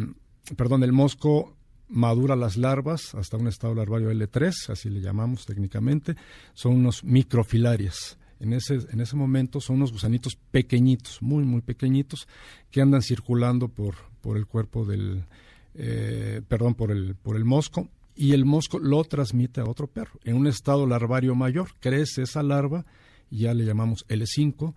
[0.56, 1.56] perdón, el mosco
[1.88, 6.14] madura las larvas hasta un estado larvario L3, así le llamamos técnicamente,
[6.54, 8.18] son unos microfilarias.
[8.42, 12.26] En ese, en ese momento son unos gusanitos pequeñitos, muy, muy pequeñitos,
[12.72, 15.26] que andan circulando por, por el cuerpo del,
[15.74, 20.18] eh, perdón, por el, por el mosco, y el mosco lo transmite a otro perro.
[20.24, 22.84] En un estado larvario mayor, crece esa larva,
[23.30, 24.74] ya le llamamos L5,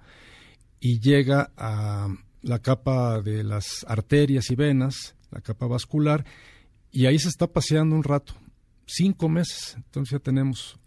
[0.79, 2.07] y llega a
[2.43, 6.23] la capa de las arterias y venas, la capa vascular,
[6.91, 8.35] y ahí se está paseando un rato,
[8.85, 9.73] cinco meses.
[9.75, 10.77] Entonces ya tenemos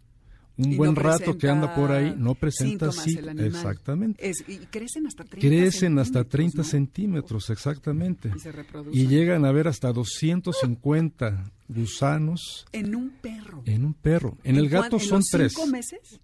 [0.59, 4.29] un Y buen no rato que anda por ahí, no presenta sí, el exactamente.
[4.29, 6.64] Es- y crecen hasta 30 Crecen hasta centímetros, 30 ¿no?
[6.64, 8.33] centímetros, exactamente.
[8.35, 8.53] Y se.
[8.92, 13.62] Y llegan a ver hasta 250 gusanos En un perro.
[13.66, 14.37] en un perro.
[14.44, 15.53] En el cuán- gato en son los tres.
[15.55, 16.21] cinco meses?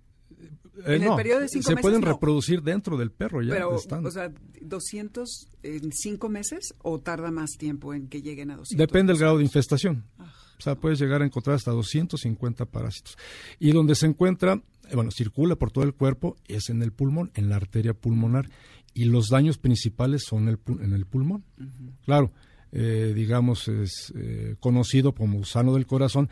[0.79, 2.09] Eh, en el no, periodo de cinco se meses, pueden no.
[2.09, 3.53] reproducir dentro del perro ya.
[3.55, 4.05] Pero, están.
[4.05, 8.85] o sea, 200 en cinco meses o tarda más tiempo en que lleguen a 200?
[8.87, 10.05] Depende del grado de infestación.
[10.58, 13.16] O sea, puedes llegar a encontrar hasta 250 parásitos.
[13.58, 17.30] Y donde se encuentra, eh, bueno, circula por todo el cuerpo, es en el pulmón,
[17.34, 18.48] en la arteria pulmonar.
[18.94, 21.44] Y los daños principales son el en el pulmón.
[22.04, 22.32] Claro,
[22.70, 26.28] eh, digamos, es eh, conocido como gusano del corazón.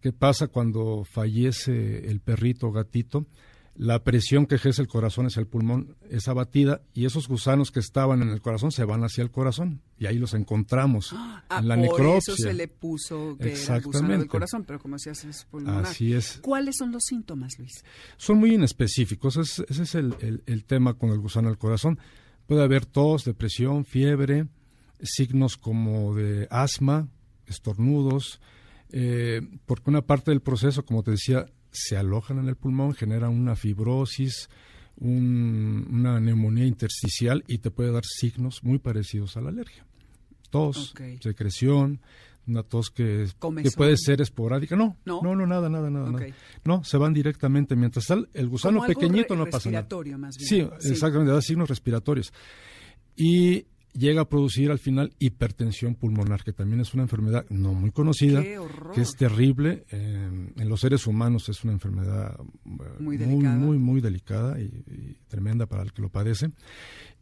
[0.00, 3.26] ¿Qué pasa cuando fallece el perrito o gatito?
[3.74, 7.80] La presión que ejerce el corazón hacia el pulmón es abatida y esos gusanos que
[7.80, 11.68] estaban en el corazón se van hacia el corazón y ahí los encontramos Ah, en
[11.68, 12.34] la por necropsia.
[12.34, 14.18] eso se le puso que era gusano Exactamente.
[14.18, 15.86] del corazón, pero como decías es pulmonar.
[15.86, 16.38] Así es.
[16.42, 17.82] ¿Cuáles son los síntomas, Luis?
[18.18, 21.98] Son muy inespecíficos, ese, ese es el, el- el tema con el gusano del corazón.
[22.46, 24.48] Puede haber tos, depresión, fiebre,
[25.02, 27.08] signos como de asma,
[27.46, 28.40] estornudos,
[28.90, 33.28] eh, porque una parte del proceso, como te decía, se alojan en el pulmón, genera
[33.28, 34.48] una fibrosis,
[34.98, 39.84] un- una neumonía intersticial y te puede dar signos muy parecidos a la alergia.
[40.50, 42.00] Tos, secreción,
[42.46, 43.26] una tos que,
[43.62, 44.76] que puede ser esporádica.
[44.76, 45.20] No, ¿No?
[45.22, 46.12] no, no, nada, nada, nada.
[46.64, 47.74] No, se van directamente.
[47.74, 49.80] Mientras está el- el gusano Como algo pequeñito, re- no pasa nada.
[49.82, 50.48] respiratorio, más bien.
[50.48, 50.90] Sí, Sí.
[50.92, 52.32] exactamente, da signos respiratorios.
[53.16, 57.90] Y llega a producir al final hipertensión pulmonar, que también es una enfermedad no muy
[57.90, 59.84] conocida, que es terrible.
[59.90, 62.44] eh, en los seres humanos es una enfermedad eh,
[62.98, 63.56] Muy muy, delicada.
[63.56, 66.50] muy, muy delicada y, y tremenda para el que lo padece.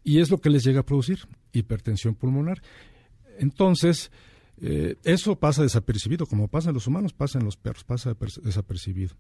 [0.05, 1.19] Y es lo que les llega a producir,
[1.53, 2.63] hipertensión pulmonar.
[3.39, 4.11] Entonces,
[4.61, 9.15] eh, eso pasa desapercibido, como pasa en los humanos, pasa en los perros, pasa desapercibido.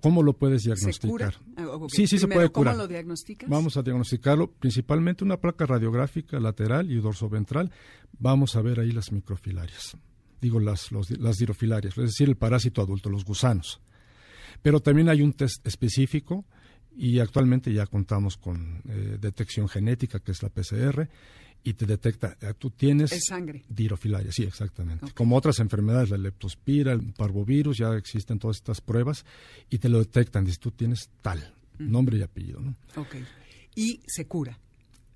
[0.00, 0.68] ¿Cómo lo puedes ¿Se
[1.08, 1.30] cura?
[1.30, 1.34] diagnosticar?
[1.56, 1.78] Ah.
[1.88, 2.74] Sí, sí se puede curar.
[2.74, 3.48] ¿Cómo lo diagnosticas?
[3.48, 7.70] Vamos a diagnosticarlo principalmente una placa radiográfica lateral y dorsoventral.
[8.18, 9.96] Vamos a ver ahí las microfilarias.
[10.40, 13.80] Digo, las, los- las dirofilarias, es decir, el parásito adulto, los gusanos.
[14.62, 16.44] Pero también hay un test específico
[16.96, 21.08] y actualmente ya contamos con eh, detección genética, que es la PCR,
[21.62, 23.12] y te detecta, tú tienes...
[23.12, 23.64] Es sangre.
[23.68, 25.12] Dirofilaria, sí, exactamente.
[25.12, 29.24] Como otras enfermedades, la leptospira, el parvovirus, ya existen todas estas pruebas
[29.68, 30.44] y te lo detectan.
[30.44, 32.74] Dices, tú tienes tal, nombre y apellido, ¿no?
[32.96, 33.16] Ok.
[33.74, 34.58] Y se cura.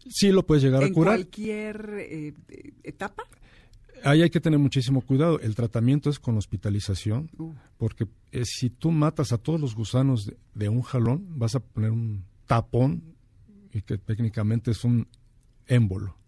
[0.07, 1.17] Sí lo puedes llegar a ¿En curar.
[1.17, 3.23] cualquier eh, eh, etapa?
[4.03, 5.41] Ahí hay que tener muchísimo cuidado.
[5.41, 7.55] El tratamiento es con hospitalización, Uh.
[7.79, 11.61] porque eh, si tú matas a todos los gusanos de, de un jalón, vas a
[11.61, 13.03] poner un tapón,
[13.73, 15.09] y que técnicamente es un
[15.67, 16.19] émbolo,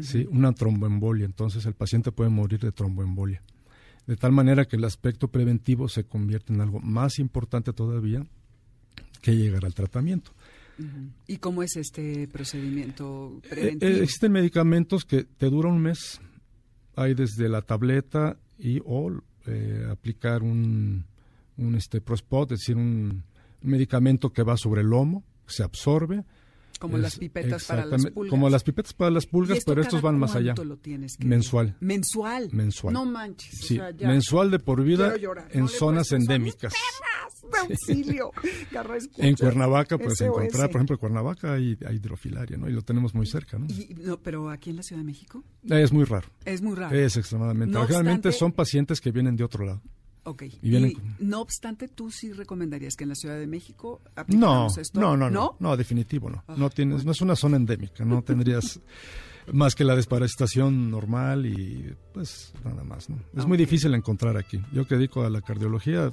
[0.00, 0.26] ¿sí?
[0.30, 1.24] una tromboembolia.
[1.24, 3.42] Entonces el paciente puede morir de tromboembolia.
[4.06, 8.24] De tal manera que el aspecto preventivo se convierte en algo más importante todavía
[9.20, 10.30] que llegar al tratamiento.
[11.26, 13.90] ¿Y cómo es este procedimiento Eh, preventivo?
[13.90, 16.20] eh, existen medicamentos que te duran un mes.
[16.94, 19.10] Hay desde la tableta y o
[19.46, 21.04] eh, aplicar un,
[21.56, 23.22] un este prospot, es decir, un,
[23.62, 26.24] un medicamento que va sobre el lomo, se absorbe.
[26.78, 28.30] Como es- las pipetas para las pulgas.
[28.30, 30.54] Como las pipetas para las ¿Y pulgas, esto pero estos van más allá.
[30.54, 31.76] cuánto lo tienes que- Mensual.
[31.80, 32.48] Mensual.
[32.52, 32.92] Mensual.
[32.94, 33.54] No manches.
[33.54, 34.08] o Sí, sea, ya.
[34.08, 35.14] mensual de por vida
[35.50, 36.72] en No zonas endémicas.
[37.52, 38.30] De auxilio.
[39.18, 40.26] En Cuernavaca puedes SOS.
[40.28, 42.68] encontrar, por ejemplo, en Cuernavaca hay, hay hidrofilaria, ¿no?
[42.68, 43.66] Y lo tenemos muy cerca, ¿no?
[43.66, 46.28] Y, no, pero aquí en la Ciudad de México Es muy raro.
[46.44, 46.96] es muy raro.
[46.96, 47.72] Es extremadamente.
[47.72, 49.80] No obstante- son pacientes que vienen de otro lado.
[50.26, 50.42] Ok.
[50.60, 54.02] Y vienen Y, con- no obstante, ¿tú sí recomendarías que en la Ciudad de México
[54.28, 55.00] No, esto?
[55.00, 56.44] no, no, no, no, definitivo no.
[56.56, 58.80] No tienes, no es una zona endémica, no tendrías
[59.52, 63.16] más que la desparasitación normal y pues nada más, ¿no?
[63.36, 63.60] Es muy Ok.
[63.60, 64.60] difícil encontrar aquí.
[64.72, 66.12] Yo que dedico a la cardiología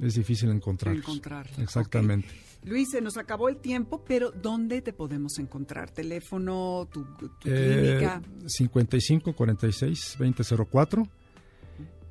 [0.00, 0.94] es difícil encontrar.
[0.94, 2.28] Encontrarla, Exactamente.
[2.64, 5.90] Luis, se nos acabó el tiempo, pero ¿dónde te podemos encontrar?
[5.90, 8.22] ¿Teléfono, tu, tu Eh, clínica?
[8.46, 11.08] 55 46 2004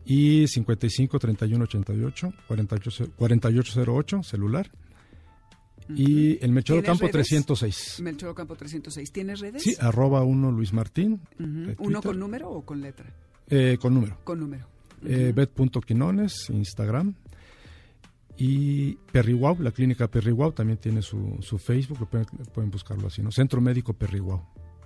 [0.05, 4.71] y 55 31 88 48, 4808 celular
[5.95, 7.27] y el ¿Tienes Campo redes?
[7.27, 7.99] 306.
[8.01, 9.11] Melchor Campo 306.
[9.11, 9.61] ¿Tienes redes?
[9.63, 11.21] Sí, arroba uno Luis Martín.
[11.39, 11.47] Ujú.
[11.49, 12.01] de ¿Uno Twitter.
[12.01, 13.13] con número o con letra?
[13.49, 14.17] Eh, con número.
[14.23, 14.67] Con número.
[15.03, 15.35] Eh, Ujú.
[15.63, 17.13] Bet.quinones, Instagram.
[18.37, 23.31] Y Perriwau, la clínica Perriwau también tiene su, su Facebook, pueden, pueden buscarlo así, ¿no?
[23.31, 24.41] Centro Médico Perriwau.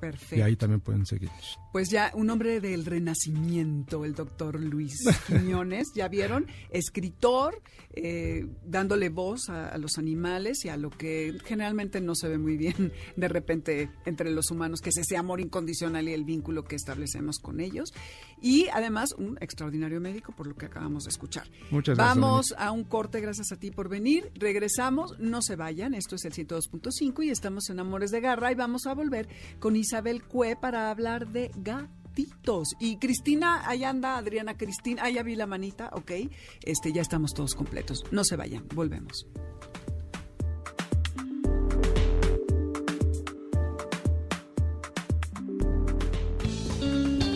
[0.06, 0.36] Perfecto.
[0.36, 1.60] Y ahí también pueden seguirnos.
[1.72, 7.60] Pues ya un hombre del renacimiento, el doctor Luis Quiñones, ya vieron, escritor,
[7.96, 12.38] eh, dándole voz a, a los animales y a lo que generalmente no se ve
[12.38, 16.65] muy bien de repente entre los humanos, que es ese amor incondicional y el vínculo
[16.65, 17.91] que establecemos con ellos.
[18.41, 21.48] Y además un extraordinario médico, por lo que acabamos de escuchar.
[21.72, 24.32] Muchas gracias, Vamos a un corte, gracias a ti por venir.
[24.36, 28.56] Regresamos, no se vayan, esto es el 102.5 y estamos en Amores de Garra y
[28.56, 29.28] vamos a volver
[29.60, 32.76] con Isabel Cue para hablar de gatitos.
[32.82, 36.12] Y Cristina, ahí anda Adriana Cristina, ya vi la manita, ok.
[36.66, 38.04] Este, ya estamos todos completos.
[38.12, 39.26] No se vayan, volvemos.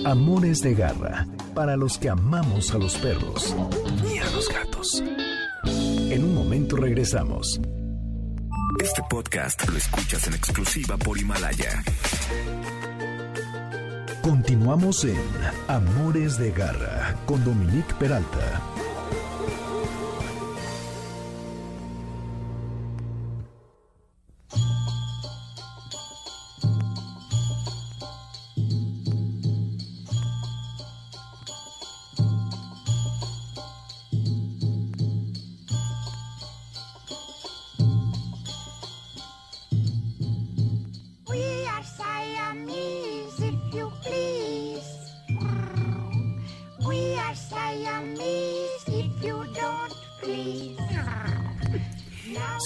[0.03, 3.55] Amores de garra para los que amamos a los perros
[4.13, 5.01] y a los gatos.
[6.11, 7.61] En un momento regresamos.
[8.77, 11.83] Este podcast lo escuchas en exclusiva por Himalaya.
[14.21, 15.17] Continuamos en
[15.67, 18.61] Amores de garra con Dominique Peralta.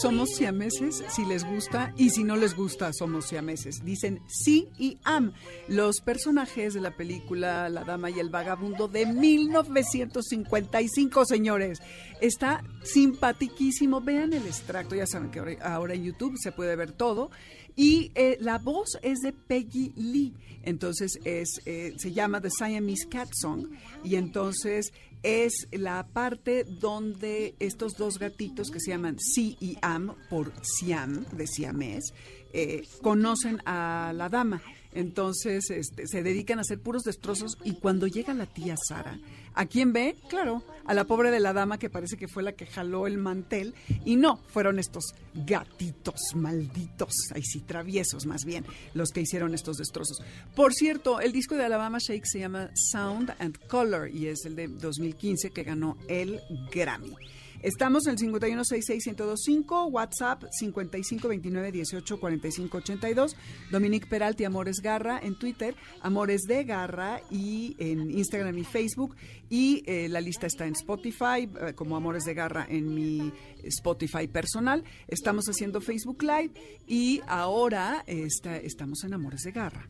[0.03, 3.85] Somos siameses si les gusta y si no les gusta somos siameses.
[3.85, 5.31] Dicen sí y am.
[5.69, 11.81] Los personajes de la película La Dama y el Vagabundo de 1955, señores.
[12.19, 14.01] Está simpatiquísimo.
[14.01, 14.93] Vean el extracto.
[14.93, 17.31] Ya saben que ahora, ahora en YouTube se puede ver todo.
[17.75, 20.33] Y eh, la voz es de Peggy Lee.
[20.63, 23.67] Entonces es, eh, se llama The Siamese Cat Song.
[24.03, 30.13] Y entonces es la parte donde estos dos gatitos que se llaman Si y Am
[30.29, 32.13] por Siam, de Siamés,
[32.51, 34.61] eh, conocen a la dama.
[34.91, 39.19] Entonces este, se dedican a hacer puros destrozos y cuando llega la tía Sara,
[39.53, 40.15] ¿a quién ve?
[40.29, 43.17] Claro, a la pobre de la dama que parece que fue la que jaló el
[43.17, 43.73] mantel
[44.05, 49.77] y no, fueron estos gatitos malditos, ahí sí, traviesos más bien, los que hicieron estos
[49.77, 50.21] destrozos.
[50.55, 54.55] Por cierto, el disco de Alabama Shake se llama Sound and Color y es el
[54.55, 57.15] de 2015 que ganó el Grammy.
[57.63, 63.35] Estamos en el 5166125, WhatsApp 5529184582,
[63.71, 69.15] Dominique Peralti Amores Garra en Twitter, Amores de Garra y en Instagram y Facebook
[69.49, 73.31] y eh, la lista está en Spotify eh, como Amores de Garra en mi
[73.63, 74.83] Spotify personal.
[75.07, 76.51] Estamos haciendo Facebook Live
[76.85, 79.87] y ahora está- estamos en Amores de Garra.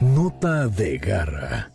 [0.00, 1.70] Nota de garra.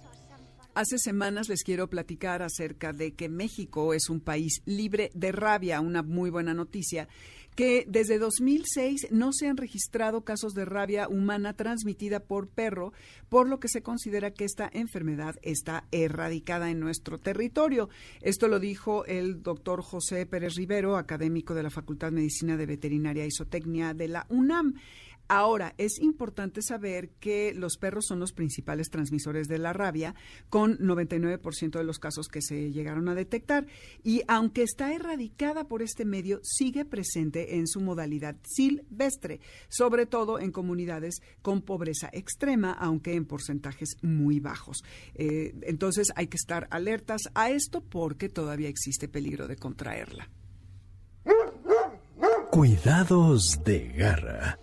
[0.75, 5.79] Hace semanas les quiero platicar acerca de que México es un país libre de rabia,
[5.81, 7.07] una muy buena noticia,
[7.55, 12.91] que desde 2006 no se han registrado casos de rabia humana transmitida por perro,
[13.29, 17.89] por lo que se considera que esta enfermedad está erradicada en nuestro territorio.
[18.21, 22.65] Esto lo dijo el doctor José Pérez Rivero, académico de la Facultad de Medicina de
[22.65, 24.73] Veterinaria y Zootecnia de la UNAM.
[25.27, 30.15] Ahora, es importante saber que los perros son los principales transmisores de la rabia,
[30.49, 33.65] con 99% de los casos que se llegaron a detectar.
[34.03, 40.39] Y aunque está erradicada por este medio, sigue presente en su modalidad silvestre, sobre todo
[40.39, 44.83] en comunidades con pobreza extrema, aunque en porcentajes muy bajos.
[45.15, 50.29] Eh, entonces hay que estar alertas a esto porque todavía existe peligro de contraerla.
[52.51, 54.59] Cuidados de garra.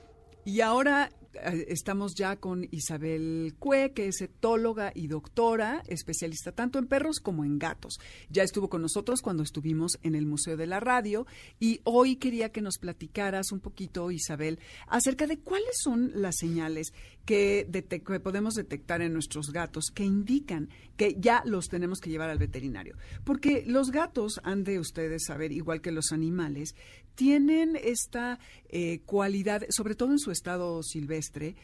[0.50, 6.80] Y ahora eh, estamos ya con Isabel Cue, que es etóloga y doctora, especialista tanto
[6.80, 8.00] en perros como en gatos.
[8.30, 11.24] Ya estuvo con nosotros cuando estuvimos en el Museo de la Radio
[11.60, 14.58] y hoy quería que nos platicaras un poquito, Isabel,
[14.88, 16.94] acerca de cuáles son las señales
[17.30, 22.38] que, podemos detectar en nuestros gatos que indican que ya los tenemos que llevar al
[22.38, 22.96] veterinario.
[23.22, 26.74] Porque los gatos, han de ustedes saber, igual que los animales,
[27.14, 31.54] tienen esta eh, cualidad, sobre todo en su estado silvestre,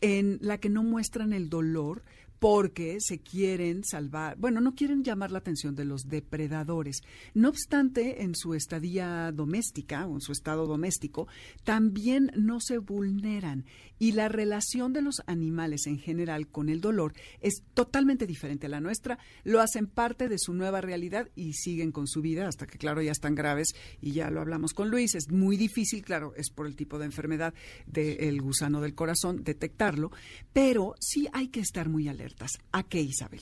[0.00, 2.04] en la que no muestran el dolor
[2.38, 7.02] porque se quieren salvar, bueno, no quieren llamar la atención de los depredadores.
[7.34, 11.28] No obstante, en su estadía doméstica o en su estado doméstico,
[11.64, 13.64] también no se vulneran
[13.98, 18.70] y la relación de los animales en general con el dolor es totalmente diferente a
[18.70, 19.18] la nuestra.
[19.44, 23.00] Lo hacen parte de su nueva realidad y siguen con su vida hasta que, claro,
[23.02, 23.68] ya están graves
[24.00, 25.14] y ya lo hablamos con Luis.
[25.14, 27.54] Es muy difícil, claro, es por el tipo de enfermedad
[27.86, 30.10] del gusano del corazón detectarlo,
[30.52, 32.58] pero sí hay que estar muy alertas.
[32.72, 33.40] ¿A qué, Isabel?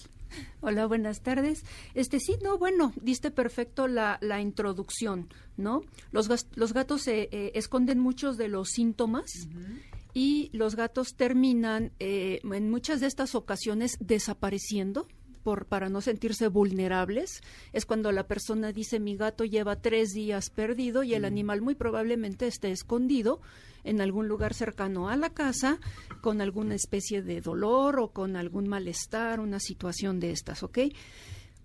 [0.61, 1.65] Hola, buenas tardes.
[1.95, 5.83] Este sí, no, bueno, diste perfecto la, la introducción, ¿no?
[6.11, 9.49] Los, los gatos eh, eh, esconden muchos de los síntomas
[10.13, 15.09] y los gatos terminan eh, en muchas de estas ocasiones desapareciendo.
[15.45, 17.43] Por, para no sentirse vulnerables,
[17.75, 21.75] es cuando la persona dice mi gato lleva tres días perdido y el animal muy
[21.75, 23.43] probablemente esté escondido
[23.85, 25.79] en algún lugar cercano a la casa
[26.21, 30.79] con alguna especie de dolor o con algún malestar, una situación de estas, ¿ok?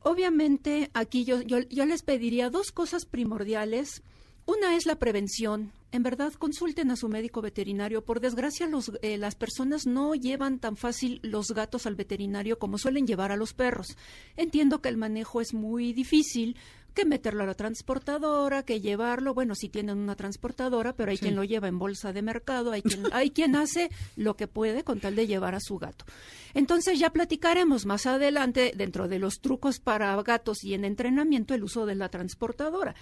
[0.02, 4.04] Obviamente aquí yo, yo, yo les pediría dos cosas primordiales.
[4.46, 5.72] Una es la prevención.
[5.92, 8.04] En verdad, consulten a su médico veterinario.
[8.04, 12.78] Por desgracia, los, eh, las personas no llevan tan fácil los gatos al veterinario como
[12.78, 13.98] suelen llevar a los perros.
[14.38, 16.56] Entiendo que el manejo es muy difícil,
[16.94, 19.34] que meterlo a la transportadora, que llevarlo.
[19.34, 22.82] Bueno, si tienen una transportadora, pero hay quien lo lleva en bolsa de mercado, hay
[22.82, 26.06] quien, hay quien hace lo que puede con tal de llevar a su gato.
[26.54, 31.64] Entonces ya platicaremos más adelante, dentro de los trucos para gatos y en entrenamiento, el
[31.64, 32.96] uso de la transportadora.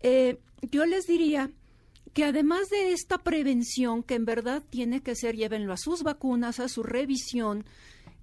[0.00, 0.38] Eh,
[0.70, 1.50] yo les diría
[2.14, 6.60] que además de esta prevención que en verdad tiene que ser, llévenlo a sus vacunas,
[6.60, 7.64] a su revisión,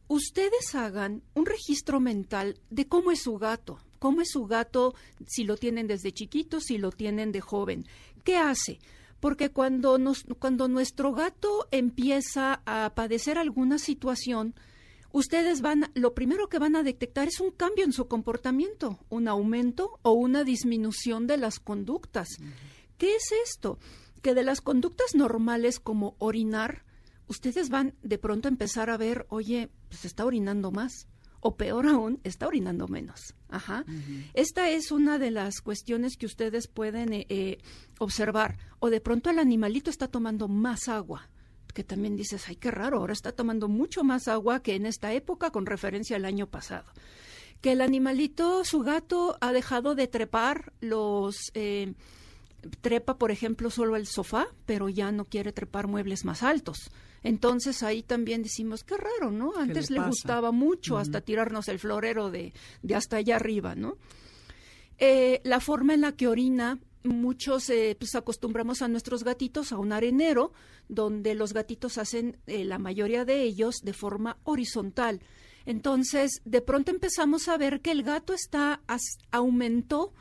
[0.08, 4.96] ustedes hagan un registro mental de cómo es su gato, cómo es su gato,
[5.28, 7.86] si lo tienen desde chiquito, si lo tienen de joven,
[8.24, 8.80] qué hace.
[9.20, 14.56] Porque cuando, nos, cuando nuestro gato empieza a padecer alguna situación,
[15.12, 19.28] ustedes van, lo primero que van a detectar es un cambio en su comportamiento, un
[19.28, 22.30] aumento o una disminución de las conductas.
[23.02, 23.80] ¿Qué es esto?
[24.22, 26.86] Que de las conductas normales como orinar,
[27.26, 31.08] ustedes van de pronto a empezar a ver, oye, pues está orinando más.
[31.40, 33.34] O peor aún, está orinando menos.
[33.50, 33.86] Ajá.
[34.36, 37.58] Esta es una de las cuestiones que ustedes pueden eh, eh,
[37.98, 38.60] observar.
[38.78, 41.32] O de pronto el animalito está tomando más agua
[41.74, 45.12] que también dices, ay, qué raro, ahora está tomando mucho más agua que en esta
[45.12, 46.86] época con referencia al año pasado.
[47.62, 51.50] Que el animalito, su gato, ha dejado de trepar los...
[51.56, 51.96] Eh,
[52.82, 56.92] trepa, por ejemplo, solo el sofá, pero ya no quiere trepar muebles más altos.
[57.24, 59.54] Entonces ahí también decimos, qué raro, ¿no?
[59.56, 63.98] Antes le gustaba mucho hasta tirarnos el florero de, de hasta allá arriba, ¿no?
[64.98, 69.78] Eh, la forma en la que orina, muchos eh, pues acostumbramos a nuestros gatitos a
[69.78, 70.52] un arenero,
[70.90, 75.22] donde los gatitos hacen, eh, la mayoría de ellos, de forma horizontal.
[75.66, 80.14] Entonces, de pronto empezamos a ver que el gato está, as- aumentó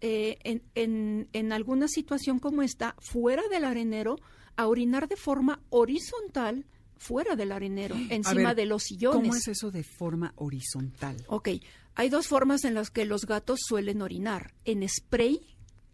[0.00, 4.16] eh, en, en, en alguna situación como esta, fuera del arenero,
[4.56, 6.64] a orinar de forma horizontal,
[6.96, 9.20] fuera del arenero, encima ver, de los sillones.
[9.22, 11.16] ¿Cómo es eso de forma horizontal?
[11.28, 11.48] Ok,
[11.94, 14.52] hay dos formas en las que los gatos suelen orinar.
[14.64, 15.40] En spray,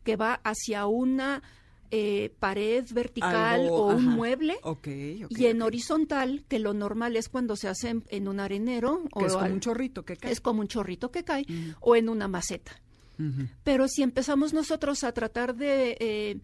[0.04, 1.42] que va hacia una
[1.92, 4.56] eh, pared vertical Algo, o un mueble.
[4.62, 4.88] Ok,
[5.26, 9.04] ok, y en horizontal, que lo normal es cuando se hace en, en un arenero.
[9.16, 10.32] Que es como al- un chorrito que cae.
[10.32, 11.46] es como un chorrito que cae,
[11.80, 12.80] o en una maceta.
[13.62, 16.38] Pero si empezamos nosotros a tratar de, eh,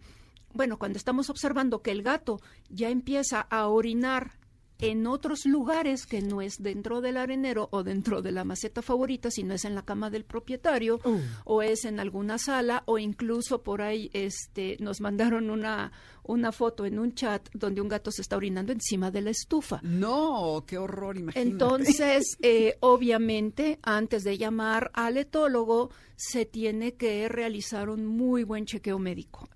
[0.53, 2.39] bueno, cuando estamos observando que el gato
[2.69, 4.38] ya empieza a orinar
[4.79, 9.29] en otros lugares que no es dentro del arenero o dentro de la maceta favorita,
[9.29, 11.19] sino es en la cama del propietario Uh.
[11.45, 15.91] o es en alguna sala o incluso por ahí este nos mandaron una
[16.23, 19.79] una foto en un chat donde un gato se está orinando encima de la estufa.
[19.81, 21.49] No, qué horror, imagínate.
[21.49, 28.65] Entonces, eh, obviamente, antes de llamar al etólogo, se tiene que realizar un muy buen
[28.65, 29.49] chequeo médico.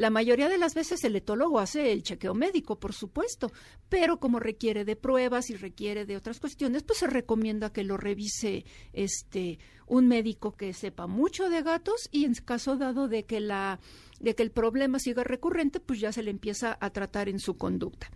[0.00, 3.52] La mayoría de las veces el etólogo hace el chequeo médico, por supuesto,
[3.90, 7.98] pero como requiere de pruebas y requiere de otras cuestiones, pues se recomienda que lo
[7.98, 13.40] revise este un médico que sepa mucho de gatos y en caso dado de que
[13.40, 13.78] la
[14.20, 17.58] de que el problema siga recurrente, pues ya se le empieza a tratar en su
[17.58, 18.10] conducta.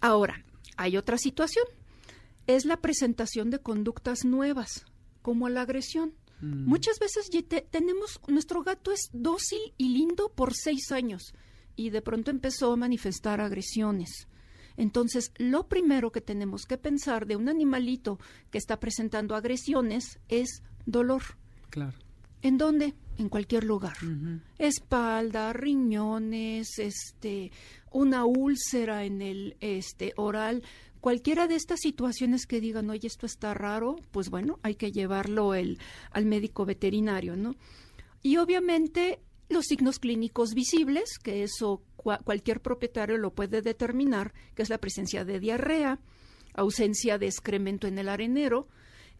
[0.00, 0.44] Ahora,
[0.76, 1.66] hay otra situación.
[2.48, 4.84] Es la presentación de conductas nuevas,
[5.22, 6.12] como la agresión.
[6.40, 6.66] Mm.
[6.68, 11.34] Muchas veces te- tenemos, nuestro gato es dócil y lindo por seis años
[11.76, 14.28] y de pronto empezó a manifestar agresiones.
[14.76, 18.18] Entonces, lo primero que tenemos que pensar de un animalito
[18.50, 21.22] que está presentando agresiones es dolor.
[21.70, 21.96] Claro.
[22.42, 22.94] ¿En dónde?
[23.16, 23.96] En cualquier lugar.
[24.58, 27.52] Espalda, riñones, este,
[27.92, 30.62] una úlcera en el este oral,
[31.04, 35.52] cualquiera de estas situaciones que digan, oye, esto está raro, pues bueno, hay que llevarlo
[35.52, 35.78] el,
[36.10, 37.56] al médico veterinario, ¿no?
[38.22, 44.62] Y obviamente los signos clínicos visibles, que eso cua- cualquier propietario lo puede determinar, que
[44.62, 45.98] es la presencia de diarrea,
[46.54, 48.66] ausencia de excremento en el arenero,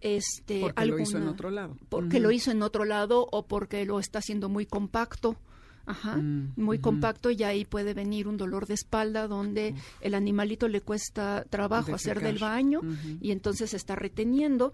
[0.01, 1.76] este, Porque lo hizo en otro lado.
[1.91, 5.37] porque lo hizo en otro lado o porque lo está haciendo muy compacto.
[5.87, 10.68] Ajá, Mm, muy compacto y ahí puede venir un dolor de espalda donde el animalito
[10.68, 12.80] le cuesta trabajo hacer del baño
[13.20, 14.72] y entonces se está reteniendo.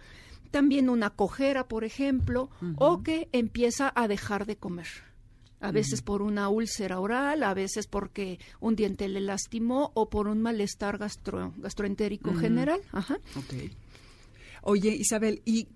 [0.50, 4.88] También una cojera, por ejemplo, o que empieza a dejar de comer.
[5.62, 10.26] A veces por una úlcera oral, a veces porque un diente le lastimó o por
[10.26, 12.80] un malestar gastro, gastroentérico general.
[12.92, 13.18] Ajá.
[13.36, 13.70] Ok.
[14.62, 15.68] Oye, Isabel, ¿y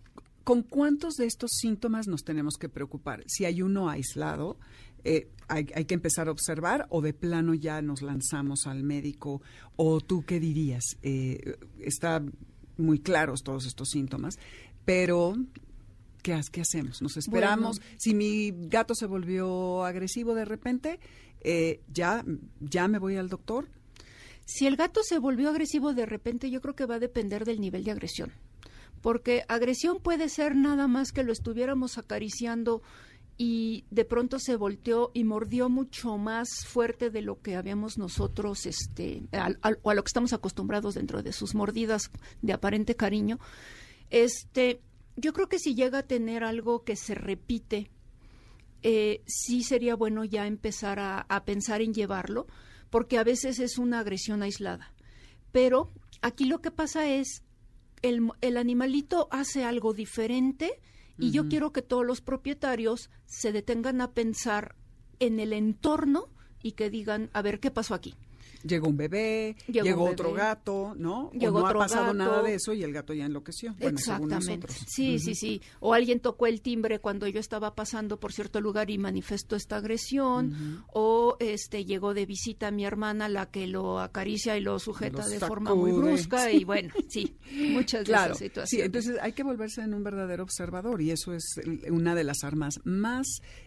[0.42, 3.24] con cuántos de estos síntomas nos tenemos que preocupar?
[3.26, 4.58] Si hay uno aislado,
[5.04, 9.42] eh, hay, hay que empezar a observar o de plano ya nos lanzamos al médico?
[9.76, 10.96] ¿O tú qué dirías?
[11.02, 12.22] Eh, está
[12.76, 14.38] muy claros todos estos síntomas,
[14.84, 15.36] pero
[16.22, 17.02] ¿qué, qué hacemos?
[17.02, 17.80] ¿Nos esperamos?
[17.98, 20.98] Si mi gato se volvió agresivo de repente,
[21.42, 22.24] eh, ¿ya,
[22.60, 23.68] ¿ya me voy al doctor?
[24.46, 27.60] Si el gato se volvió agresivo de repente, yo creo que va a depender del
[27.60, 28.32] nivel de agresión.
[29.00, 32.82] Porque agresión puede ser nada más que lo estuviéramos acariciando
[33.36, 38.66] y de pronto se volteó y mordió mucho más fuerte de lo que habíamos nosotros,
[38.66, 39.22] este,
[39.82, 42.10] o a lo que estamos acostumbrados dentro de sus mordidas
[42.42, 43.40] de aparente cariño.
[44.10, 44.80] Este,
[45.16, 47.90] yo creo que si llega a tener algo que se repite,
[48.82, 52.46] eh, sí sería bueno ya empezar a, a pensar en llevarlo,
[52.90, 54.94] porque a veces es una agresión aislada.
[55.50, 55.90] Pero
[56.22, 57.42] aquí lo que pasa es,
[58.02, 60.80] el, el animalito hace algo diferente
[61.18, 64.74] y yo quiero que todos los propietarios se detengan a pensar
[65.20, 66.28] en el entorno
[66.62, 68.14] y que digan, a ver, ¿qué pasó aquí?
[68.66, 70.40] Llegó un bebé, Llegó llegó, un otro bebé.
[70.40, 71.30] gato, ¿no?
[71.32, 72.14] Llegó o no otro ha pasado gato.
[72.14, 73.74] nada de eso y el gato ya enloqueció.
[73.78, 74.68] Bueno, Exactamente.
[74.86, 75.60] Sí, sí, sí.
[75.80, 79.76] O alguien tocó el timbre cuando yo estaba pasando por cierto lugar y manifestó esta
[79.76, 80.84] agresión.
[80.92, 85.26] O este llegó de visita a mi hermana, la que lo acaricia y lo sujeta
[85.28, 86.50] de forma muy brusca.
[86.50, 87.36] Y bueno, sí,
[87.72, 88.86] muchas de Claro, esas sí, situaciones.
[88.86, 91.60] entonces hay que volverse en un verdadero observador y eso es
[91.90, 93.26] una de las armas más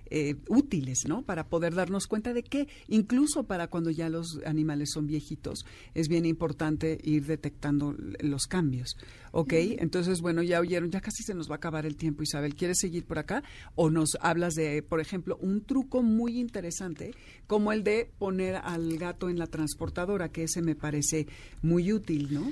[0.09, 1.23] eh, útiles, ¿no?
[1.23, 6.07] Para poder darnos cuenta de que incluso para cuando ya los animales son viejitos es
[6.07, 8.97] bien importante ir detectando los cambios,
[9.31, 9.53] ¿ok?
[9.79, 12.55] Entonces, bueno, ya oyeron, ya casi se nos va a acabar el tiempo, Isabel.
[12.55, 13.43] ¿Quieres seguir por acá?
[13.75, 17.11] O nos hablas de, por ejemplo, un truco muy interesante
[17.47, 21.27] como el de poner al gato en la transportadora, que ese me parece
[21.61, 22.51] muy útil, ¿no?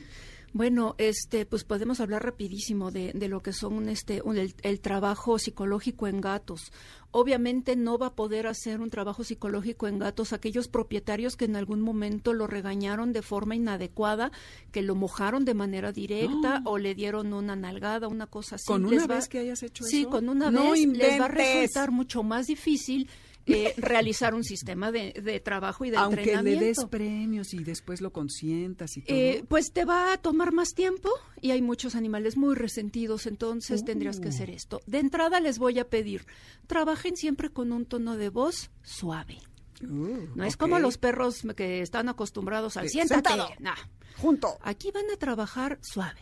[0.57, 4.79] Bueno, este, pues podemos hablar rapidísimo de, de lo que son este, un- el, el
[4.79, 6.71] trabajo psicológico en gatos.
[7.11, 11.57] Obviamente no va a poder hacer un trabajo psicológico en gatos aquellos propietarios que en
[11.57, 14.31] algún momento lo regañaron de forma inadecuada,
[14.71, 18.65] que lo mojaron de manera directa o le dieron una nalgada, una cosa así.
[18.65, 20.09] ¿Con Les una va- vez que hayas hecho Sí, eso?
[20.09, 23.09] con una ¡No vez les va a resultar mucho más difícil
[23.47, 26.65] eh, realizar un sistema de, de trabajo y de Aunque le entrenamiento.
[26.65, 29.15] des premios y después lo consientas y todo.
[29.17, 31.09] Eh, pues te va a tomar más tiempo
[31.41, 34.29] y hay muchos animales muy resentidos, entonces tendrías que Uh.
[34.29, 34.81] hacer esto.
[34.87, 36.25] De entrada les voy a pedir,
[36.67, 39.37] trabajen siempre con un tono de voz suave.
[39.83, 43.29] Uh, No es como los perros que están acostumbrados al Sí, siéntate.
[43.59, 43.75] Nah.
[44.17, 44.57] Junto.
[44.61, 46.21] Aquí van a trabajar suave.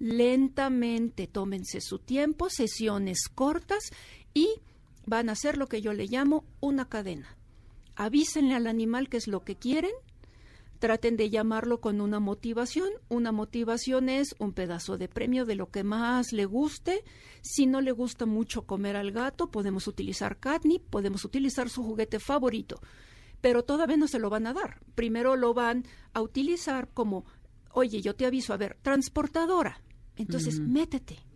[0.00, 3.90] Lentamente, tómense su tiempo, sesiones cortas
[4.34, 4.48] y
[5.08, 7.36] van a hacer lo que yo le llamo una cadena.
[7.96, 9.92] Avísenle al animal qué es lo que quieren,
[10.78, 12.88] traten de llamarlo con una motivación.
[13.08, 17.04] Una motivación es un pedazo de premio de lo que más le guste.
[17.42, 22.20] Si no le gusta mucho comer al gato, podemos utilizar catnip, podemos utilizar su juguete
[22.20, 22.80] favorito,
[23.40, 24.80] pero todavía no se lo van a dar.
[24.94, 27.24] Primero lo van a utilizar como,
[27.72, 29.82] oye, yo te aviso, a ver, transportadora.
[30.16, 31.27] Entonces, métete.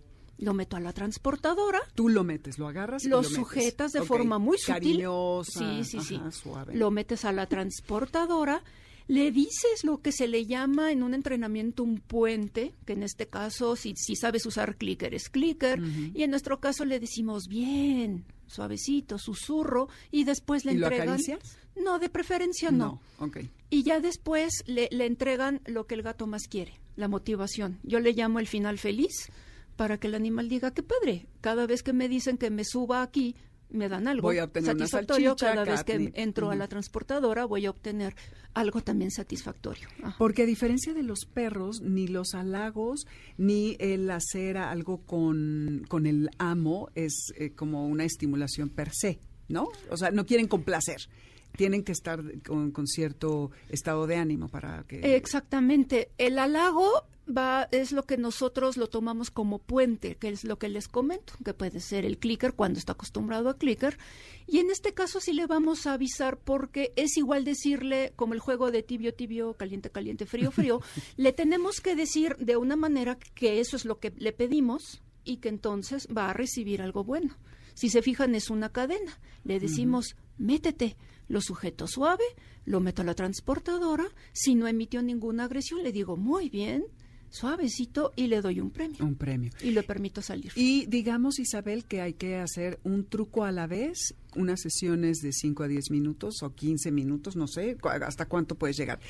[0.43, 3.35] Lo meto a la transportadora, Tú lo metes, lo agarras y lo metes.
[3.35, 4.75] sujetas de forma muy sutil.
[4.75, 6.15] Cariñosa, Sí, sí, sí.
[6.17, 6.75] ajá, suave.
[6.75, 8.63] Lo metes a la transportadora
[9.09, 13.27] le dices lo que se le llama en un entrenamiento un puente, que en este
[13.27, 15.81] caso, si, si sabes usar clicker, es clicker,
[16.15, 21.09] y en nuestro caso le decimos bien, suavecito, susurro, y después le ¿Y lo entregan.
[21.09, 21.59] acaricias?
[21.77, 23.01] No, de preferencia no.
[23.19, 23.39] ok.
[23.71, 27.81] Y ya después le, le entregan lo que el gato más quiere, la motivación.
[27.83, 29.31] Yo le llamo el final feliz
[29.77, 33.03] para que el animal diga, qué padre, cada vez que me dicen que me suba
[33.03, 33.35] aquí,
[33.73, 35.35] me dan algo Voy a obtener satisfactorio.
[35.37, 38.15] cada vez que entro a la transportadora voy a obtener
[38.55, 39.89] algo también satisfactorio.
[40.03, 40.17] Ajá.
[40.19, 43.07] Porque a diferencia de los perros, ni los halagos,
[43.39, 49.21] ni el hacer algo con, con el amo es eh, como una estimulación per se,
[49.49, 49.69] ¿no?
[49.89, 51.09] O sea, no quieren complacer.
[51.57, 55.17] Tienen que estar con, con cierto estado de ánimo para que...
[55.17, 56.11] Exactamente.
[56.19, 60.69] El halago va es lo que nosotros lo tomamos como puente, que es lo que
[60.69, 63.99] les comento, que puede ser el clicker cuando está acostumbrado a clicker.
[64.47, 68.41] Y en este caso sí le vamos a avisar porque es igual decirle, como el
[68.41, 70.81] juego de tibio, tibio, caliente, caliente, frío, frío,
[71.17, 75.37] le tenemos que decir de una manera que eso es lo que le pedimos y
[75.37, 77.37] que entonces va a recibir algo bueno.
[77.75, 79.19] Si se fijan, es una cadena.
[79.45, 80.97] Le decimos, métete,
[81.33, 82.25] lo sujeto suave,
[82.67, 86.85] lo meto a la transportadora, si no emitió ninguna agresión, le digo, muy bien,
[87.31, 88.99] suavecito, y le doy un premio.
[89.05, 89.51] Un premio.
[89.63, 90.53] Y le permito salir.
[90.55, 95.33] Y digamos, Isabel, que hay que hacer un truco a la vez, unas sesiones de
[95.33, 99.01] 5 a 10 minutos o 15 minutos, no sé, hasta cuánto puedes llegar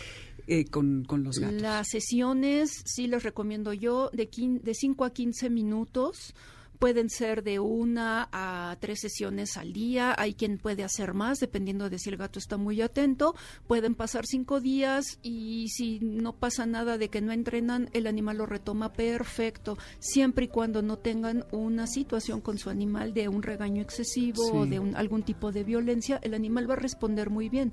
[0.47, 1.61] eh, con, con los gatos.
[1.61, 6.35] Las sesiones, sí les recomiendo yo, de, quin- de 5 a 15 minutos.
[6.83, 10.17] Pueden ser de una a tres sesiones al día.
[10.19, 13.37] Hay quien puede hacer más, dependiendo de si el gato está muy atento.
[13.69, 18.39] Pueden pasar cinco días y si no pasa nada de que no entrenan, el animal
[18.39, 23.45] lo retoma perfecto, siempre y cuando no tengan una situación con su animal de un
[23.45, 27.49] regaño excesivo o de un- algún tipo de violencia, el animal va a responder muy
[27.49, 27.73] bien.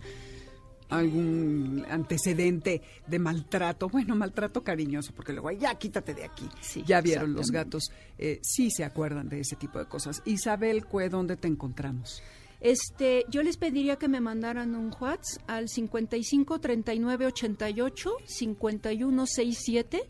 [0.89, 6.47] Algún antecedente de maltrato, bueno, maltrato cariñoso, porque luego, "Ay, ya quítate de aquí.
[6.61, 10.21] Sí, ya vieron los gatos, eh, sí se acuerdan de ese tipo de cosas.
[10.25, 12.21] Isabel Cue, ¿dónde te encontramos?
[12.61, 20.09] Este, yo les pediría que me mandaran un WhatsApp al 55 39 88 51 67.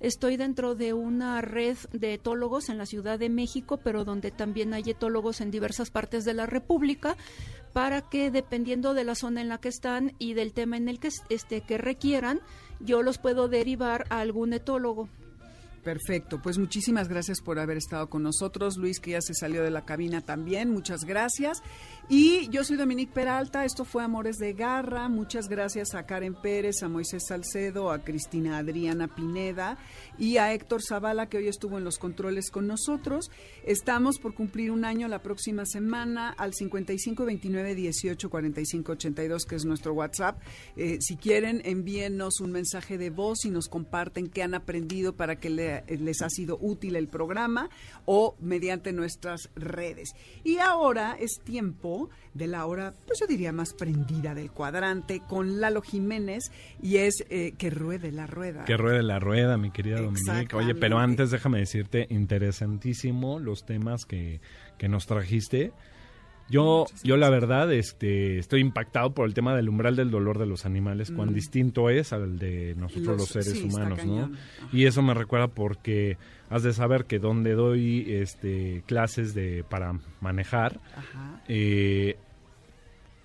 [0.00, 4.72] Estoy dentro de una red de etólogos en la Ciudad de México, pero donde también
[4.72, 7.18] hay etólogos en diversas partes de la República,
[7.72, 10.98] para que dependiendo de la zona en la que están y del tema en el
[10.98, 12.40] que es- este que requieran,
[12.80, 15.08] yo los puedo derivar a algún etólogo.
[15.84, 18.76] Perfecto, pues muchísimas gracias por haber estado con nosotros.
[18.76, 21.62] Luis, que ya se salió de la cabina también, muchas gracias.
[22.10, 25.08] Y yo soy Dominique Peralta, esto fue Amores de Garra.
[25.08, 29.78] Muchas gracias a Karen Pérez, a Moisés Salcedo, a Cristina Adriana Pineda
[30.18, 33.30] y a Héctor Zavala, que hoy estuvo en los controles con nosotros.
[33.64, 39.54] Estamos por cumplir un año la próxima semana al 55 29 18 45 82, que
[39.56, 40.38] es nuestro WhatsApp.
[40.76, 45.36] Eh, si quieren, envíenos un mensaje de voz y nos comparten qué han aprendido para
[45.36, 47.70] que le- les ha sido útil el programa
[48.04, 50.10] o mediante nuestras redes.
[50.44, 55.60] Y ahora es tiempo de la hora, pues yo diría más prendida del cuadrante con
[55.60, 56.50] Lalo Jiménez
[56.80, 58.64] y es eh, que ruede la rueda.
[58.64, 60.54] Que ruede la rueda, mi querida Dominique.
[60.56, 64.40] Oye, pero antes déjame decirte, interesantísimo los temas que,
[64.78, 65.72] que nos trajiste.
[66.50, 70.46] Yo, yo la verdad, este, estoy impactado por el tema del umbral del dolor de
[70.46, 71.34] los animales, cuán Mm.
[71.34, 74.30] distinto es al de nosotros los, Los- seres sí, humanos, ¿no?
[74.72, 76.16] Y eso me recuerda porque
[76.48, 81.40] has de saber que donde doy este, clases de para manejar, Ajá.
[81.48, 82.16] eh,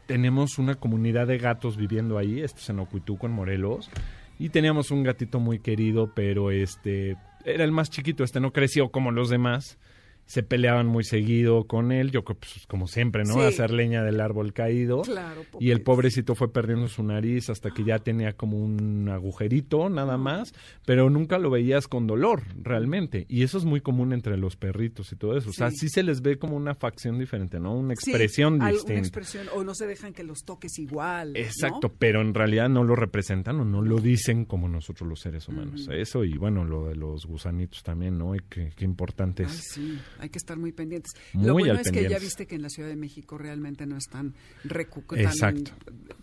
[0.05, 3.89] tenemos una comunidad de gatos viviendo ahí, esto es en Ocuituco, en Morelos,
[4.37, 8.89] y teníamos un gatito muy querido, pero este era el más chiquito, este no creció
[8.89, 9.77] como los demás.
[10.25, 13.35] Se peleaban muy seguido con él, yo pues, como siempre, ¿no?
[13.35, 13.41] Sí.
[13.41, 15.03] Hacer leña del árbol caído.
[15.03, 16.33] Claro, Y el pobrecito.
[16.35, 20.53] fue perdiendo su nariz hasta que ya tenía como un agujerito, nada más,
[20.85, 23.25] pero nunca lo veías con dolor, realmente.
[23.29, 25.49] Y eso es muy común entre los perritos y todo eso.
[25.49, 25.77] O sea, Sí.
[25.81, 27.75] sí se les ve como una facción diferente, ¿no?
[27.75, 28.99] Una expresión distinta.
[28.99, 31.33] expresión, o no se dejan que los toques igual.
[31.33, 31.39] ¿no?
[31.39, 35.47] Exacto, pero en realidad no lo representan o no lo dicen como nosotros los seres
[35.47, 35.87] humanos.
[35.91, 38.35] Eso y bueno, lo de los gusanitos también, ¿no?
[38.35, 39.61] Y qué, qué importante Ay, es.
[39.73, 41.11] sí, hay que estar muy pendientes.
[41.33, 43.85] Muy Lo bueno al es que ya viste que en la Ciudad de México realmente
[43.85, 45.05] no es tan, recu-
[45.39, 45.63] tan,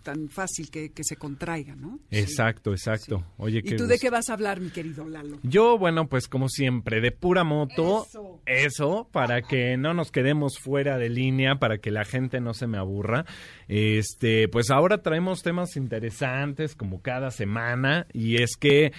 [0.03, 1.99] tan fácil que, que se contraiga, ¿no?
[2.11, 3.19] Exacto, exacto.
[3.19, 3.25] Sí.
[3.37, 5.39] Oye, ¿Y tú de qué vas a hablar, mi querido Lalo?
[5.43, 8.41] Yo, bueno, pues como siempre, de pura moto, Eso.
[8.45, 12.67] eso, para que no nos quedemos fuera de línea, para que la gente no se
[12.67, 13.25] me aburra.
[13.67, 18.91] Este, pues ahora traemos temas interesantes como cada semana y es que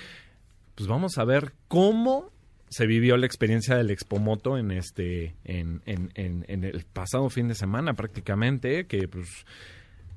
[0.75, 2.33] pues vamos a ver cómo
[2.75, 7.47] se vivió la experiencia del Expomoto en este en, en, en, en el pasado fin
[7.47, 9.47] de semana prácticamente que pues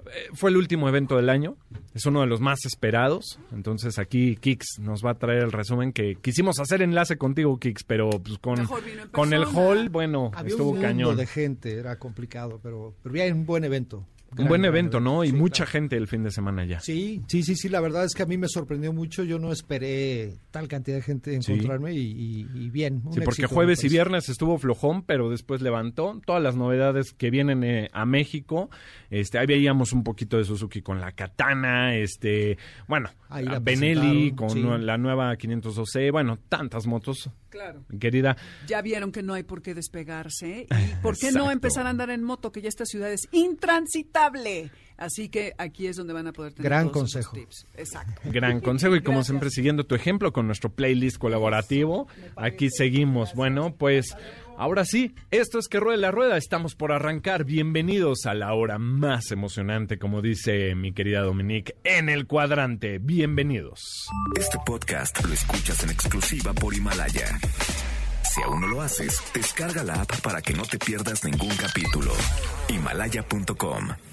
[0.08, 1.58] eh, fue el último evento del año,
[1.94, 5.92] es uno de los más esperados, entonces aquí Kix nos va a traer el resumen
[5.92, 8.66] que quisimos hacer enlace contigo, Kix, pero pues con,
[9.12, 11.18] con el hall, bueno, Había estuvo un mundo cañón.
[11.18, 14.06] de gente, era complicado, pero, pero bien, un buen evento.
[14.38, 15.24] Un buen evento, ¿no?
[15.24, 15.72] Y Sí, mucha claro.
[15.72, 16.80] gente el fin de semana ya.
[16.80, 19.52] Sí, sí, sí, sí, la verdad es que a mí me sorprendió mucho, yo no
[19.52, 21.54] esperé tal cantidad de gente Sí.
[21.54, 23.02] encontrarme y, y- y bien.
[23.06, 27.14] un Sí, porque éxito, jueves y viernes estuvo flojón, pero después levantó todas las novedades
[27.14, 28.70] que vienen eh, a México.
[29.10, 32.58] Este, ahí veíamos un poquito de Suzuki con la Katana, este,
[32.88, 34.62] bueno, Ahí la Benelli con sí.
[34.62, 37.86] la nueva 512, bueno, tantas motos, Claro.
[37.90, 38.36] mi querida.
[38.68, 40.68] Ya vieron que no hay por qué despegarse.
[40.70, 41.46] ¿Y por qué Exacto.
[41.46, 42.52] no empezar a andar en moto?
[42.52, 44.72] Que ya esta ciudad es intransitable.
[44.98, 47.34] Así que aquí es donde van a poder tener Gran todos consejo.
[47.36, 47.68] tips.
[47.76, 48.22] Exacto.
[48.32, 49.28] Gran consejo y como Gracias.
[49.28, 53.34] siempre siguiendo tu ejemplo con nuestro playlist colaborativo, aquí seguimos.
[53.36, 54.16] Bueno, pues
[54.58, 57.46] ahora sí, esto es que ruede la rueda, estamos por arrancar.
[57.46, 63.00] Bienvenidos a la hora más emocionante, como dice mi querida Dominique, en el cuadrante.
[63.00, 64.08] Bienvenidos.
[64.38, 67.40] Este podcast lo escuchas en exclusiva por Himalaya.
[68.24, 72.12] Si aún no lo haces, descarga la app para que no te pierdas ningún capítulo.
[72.70, 74.07] Himalaya.com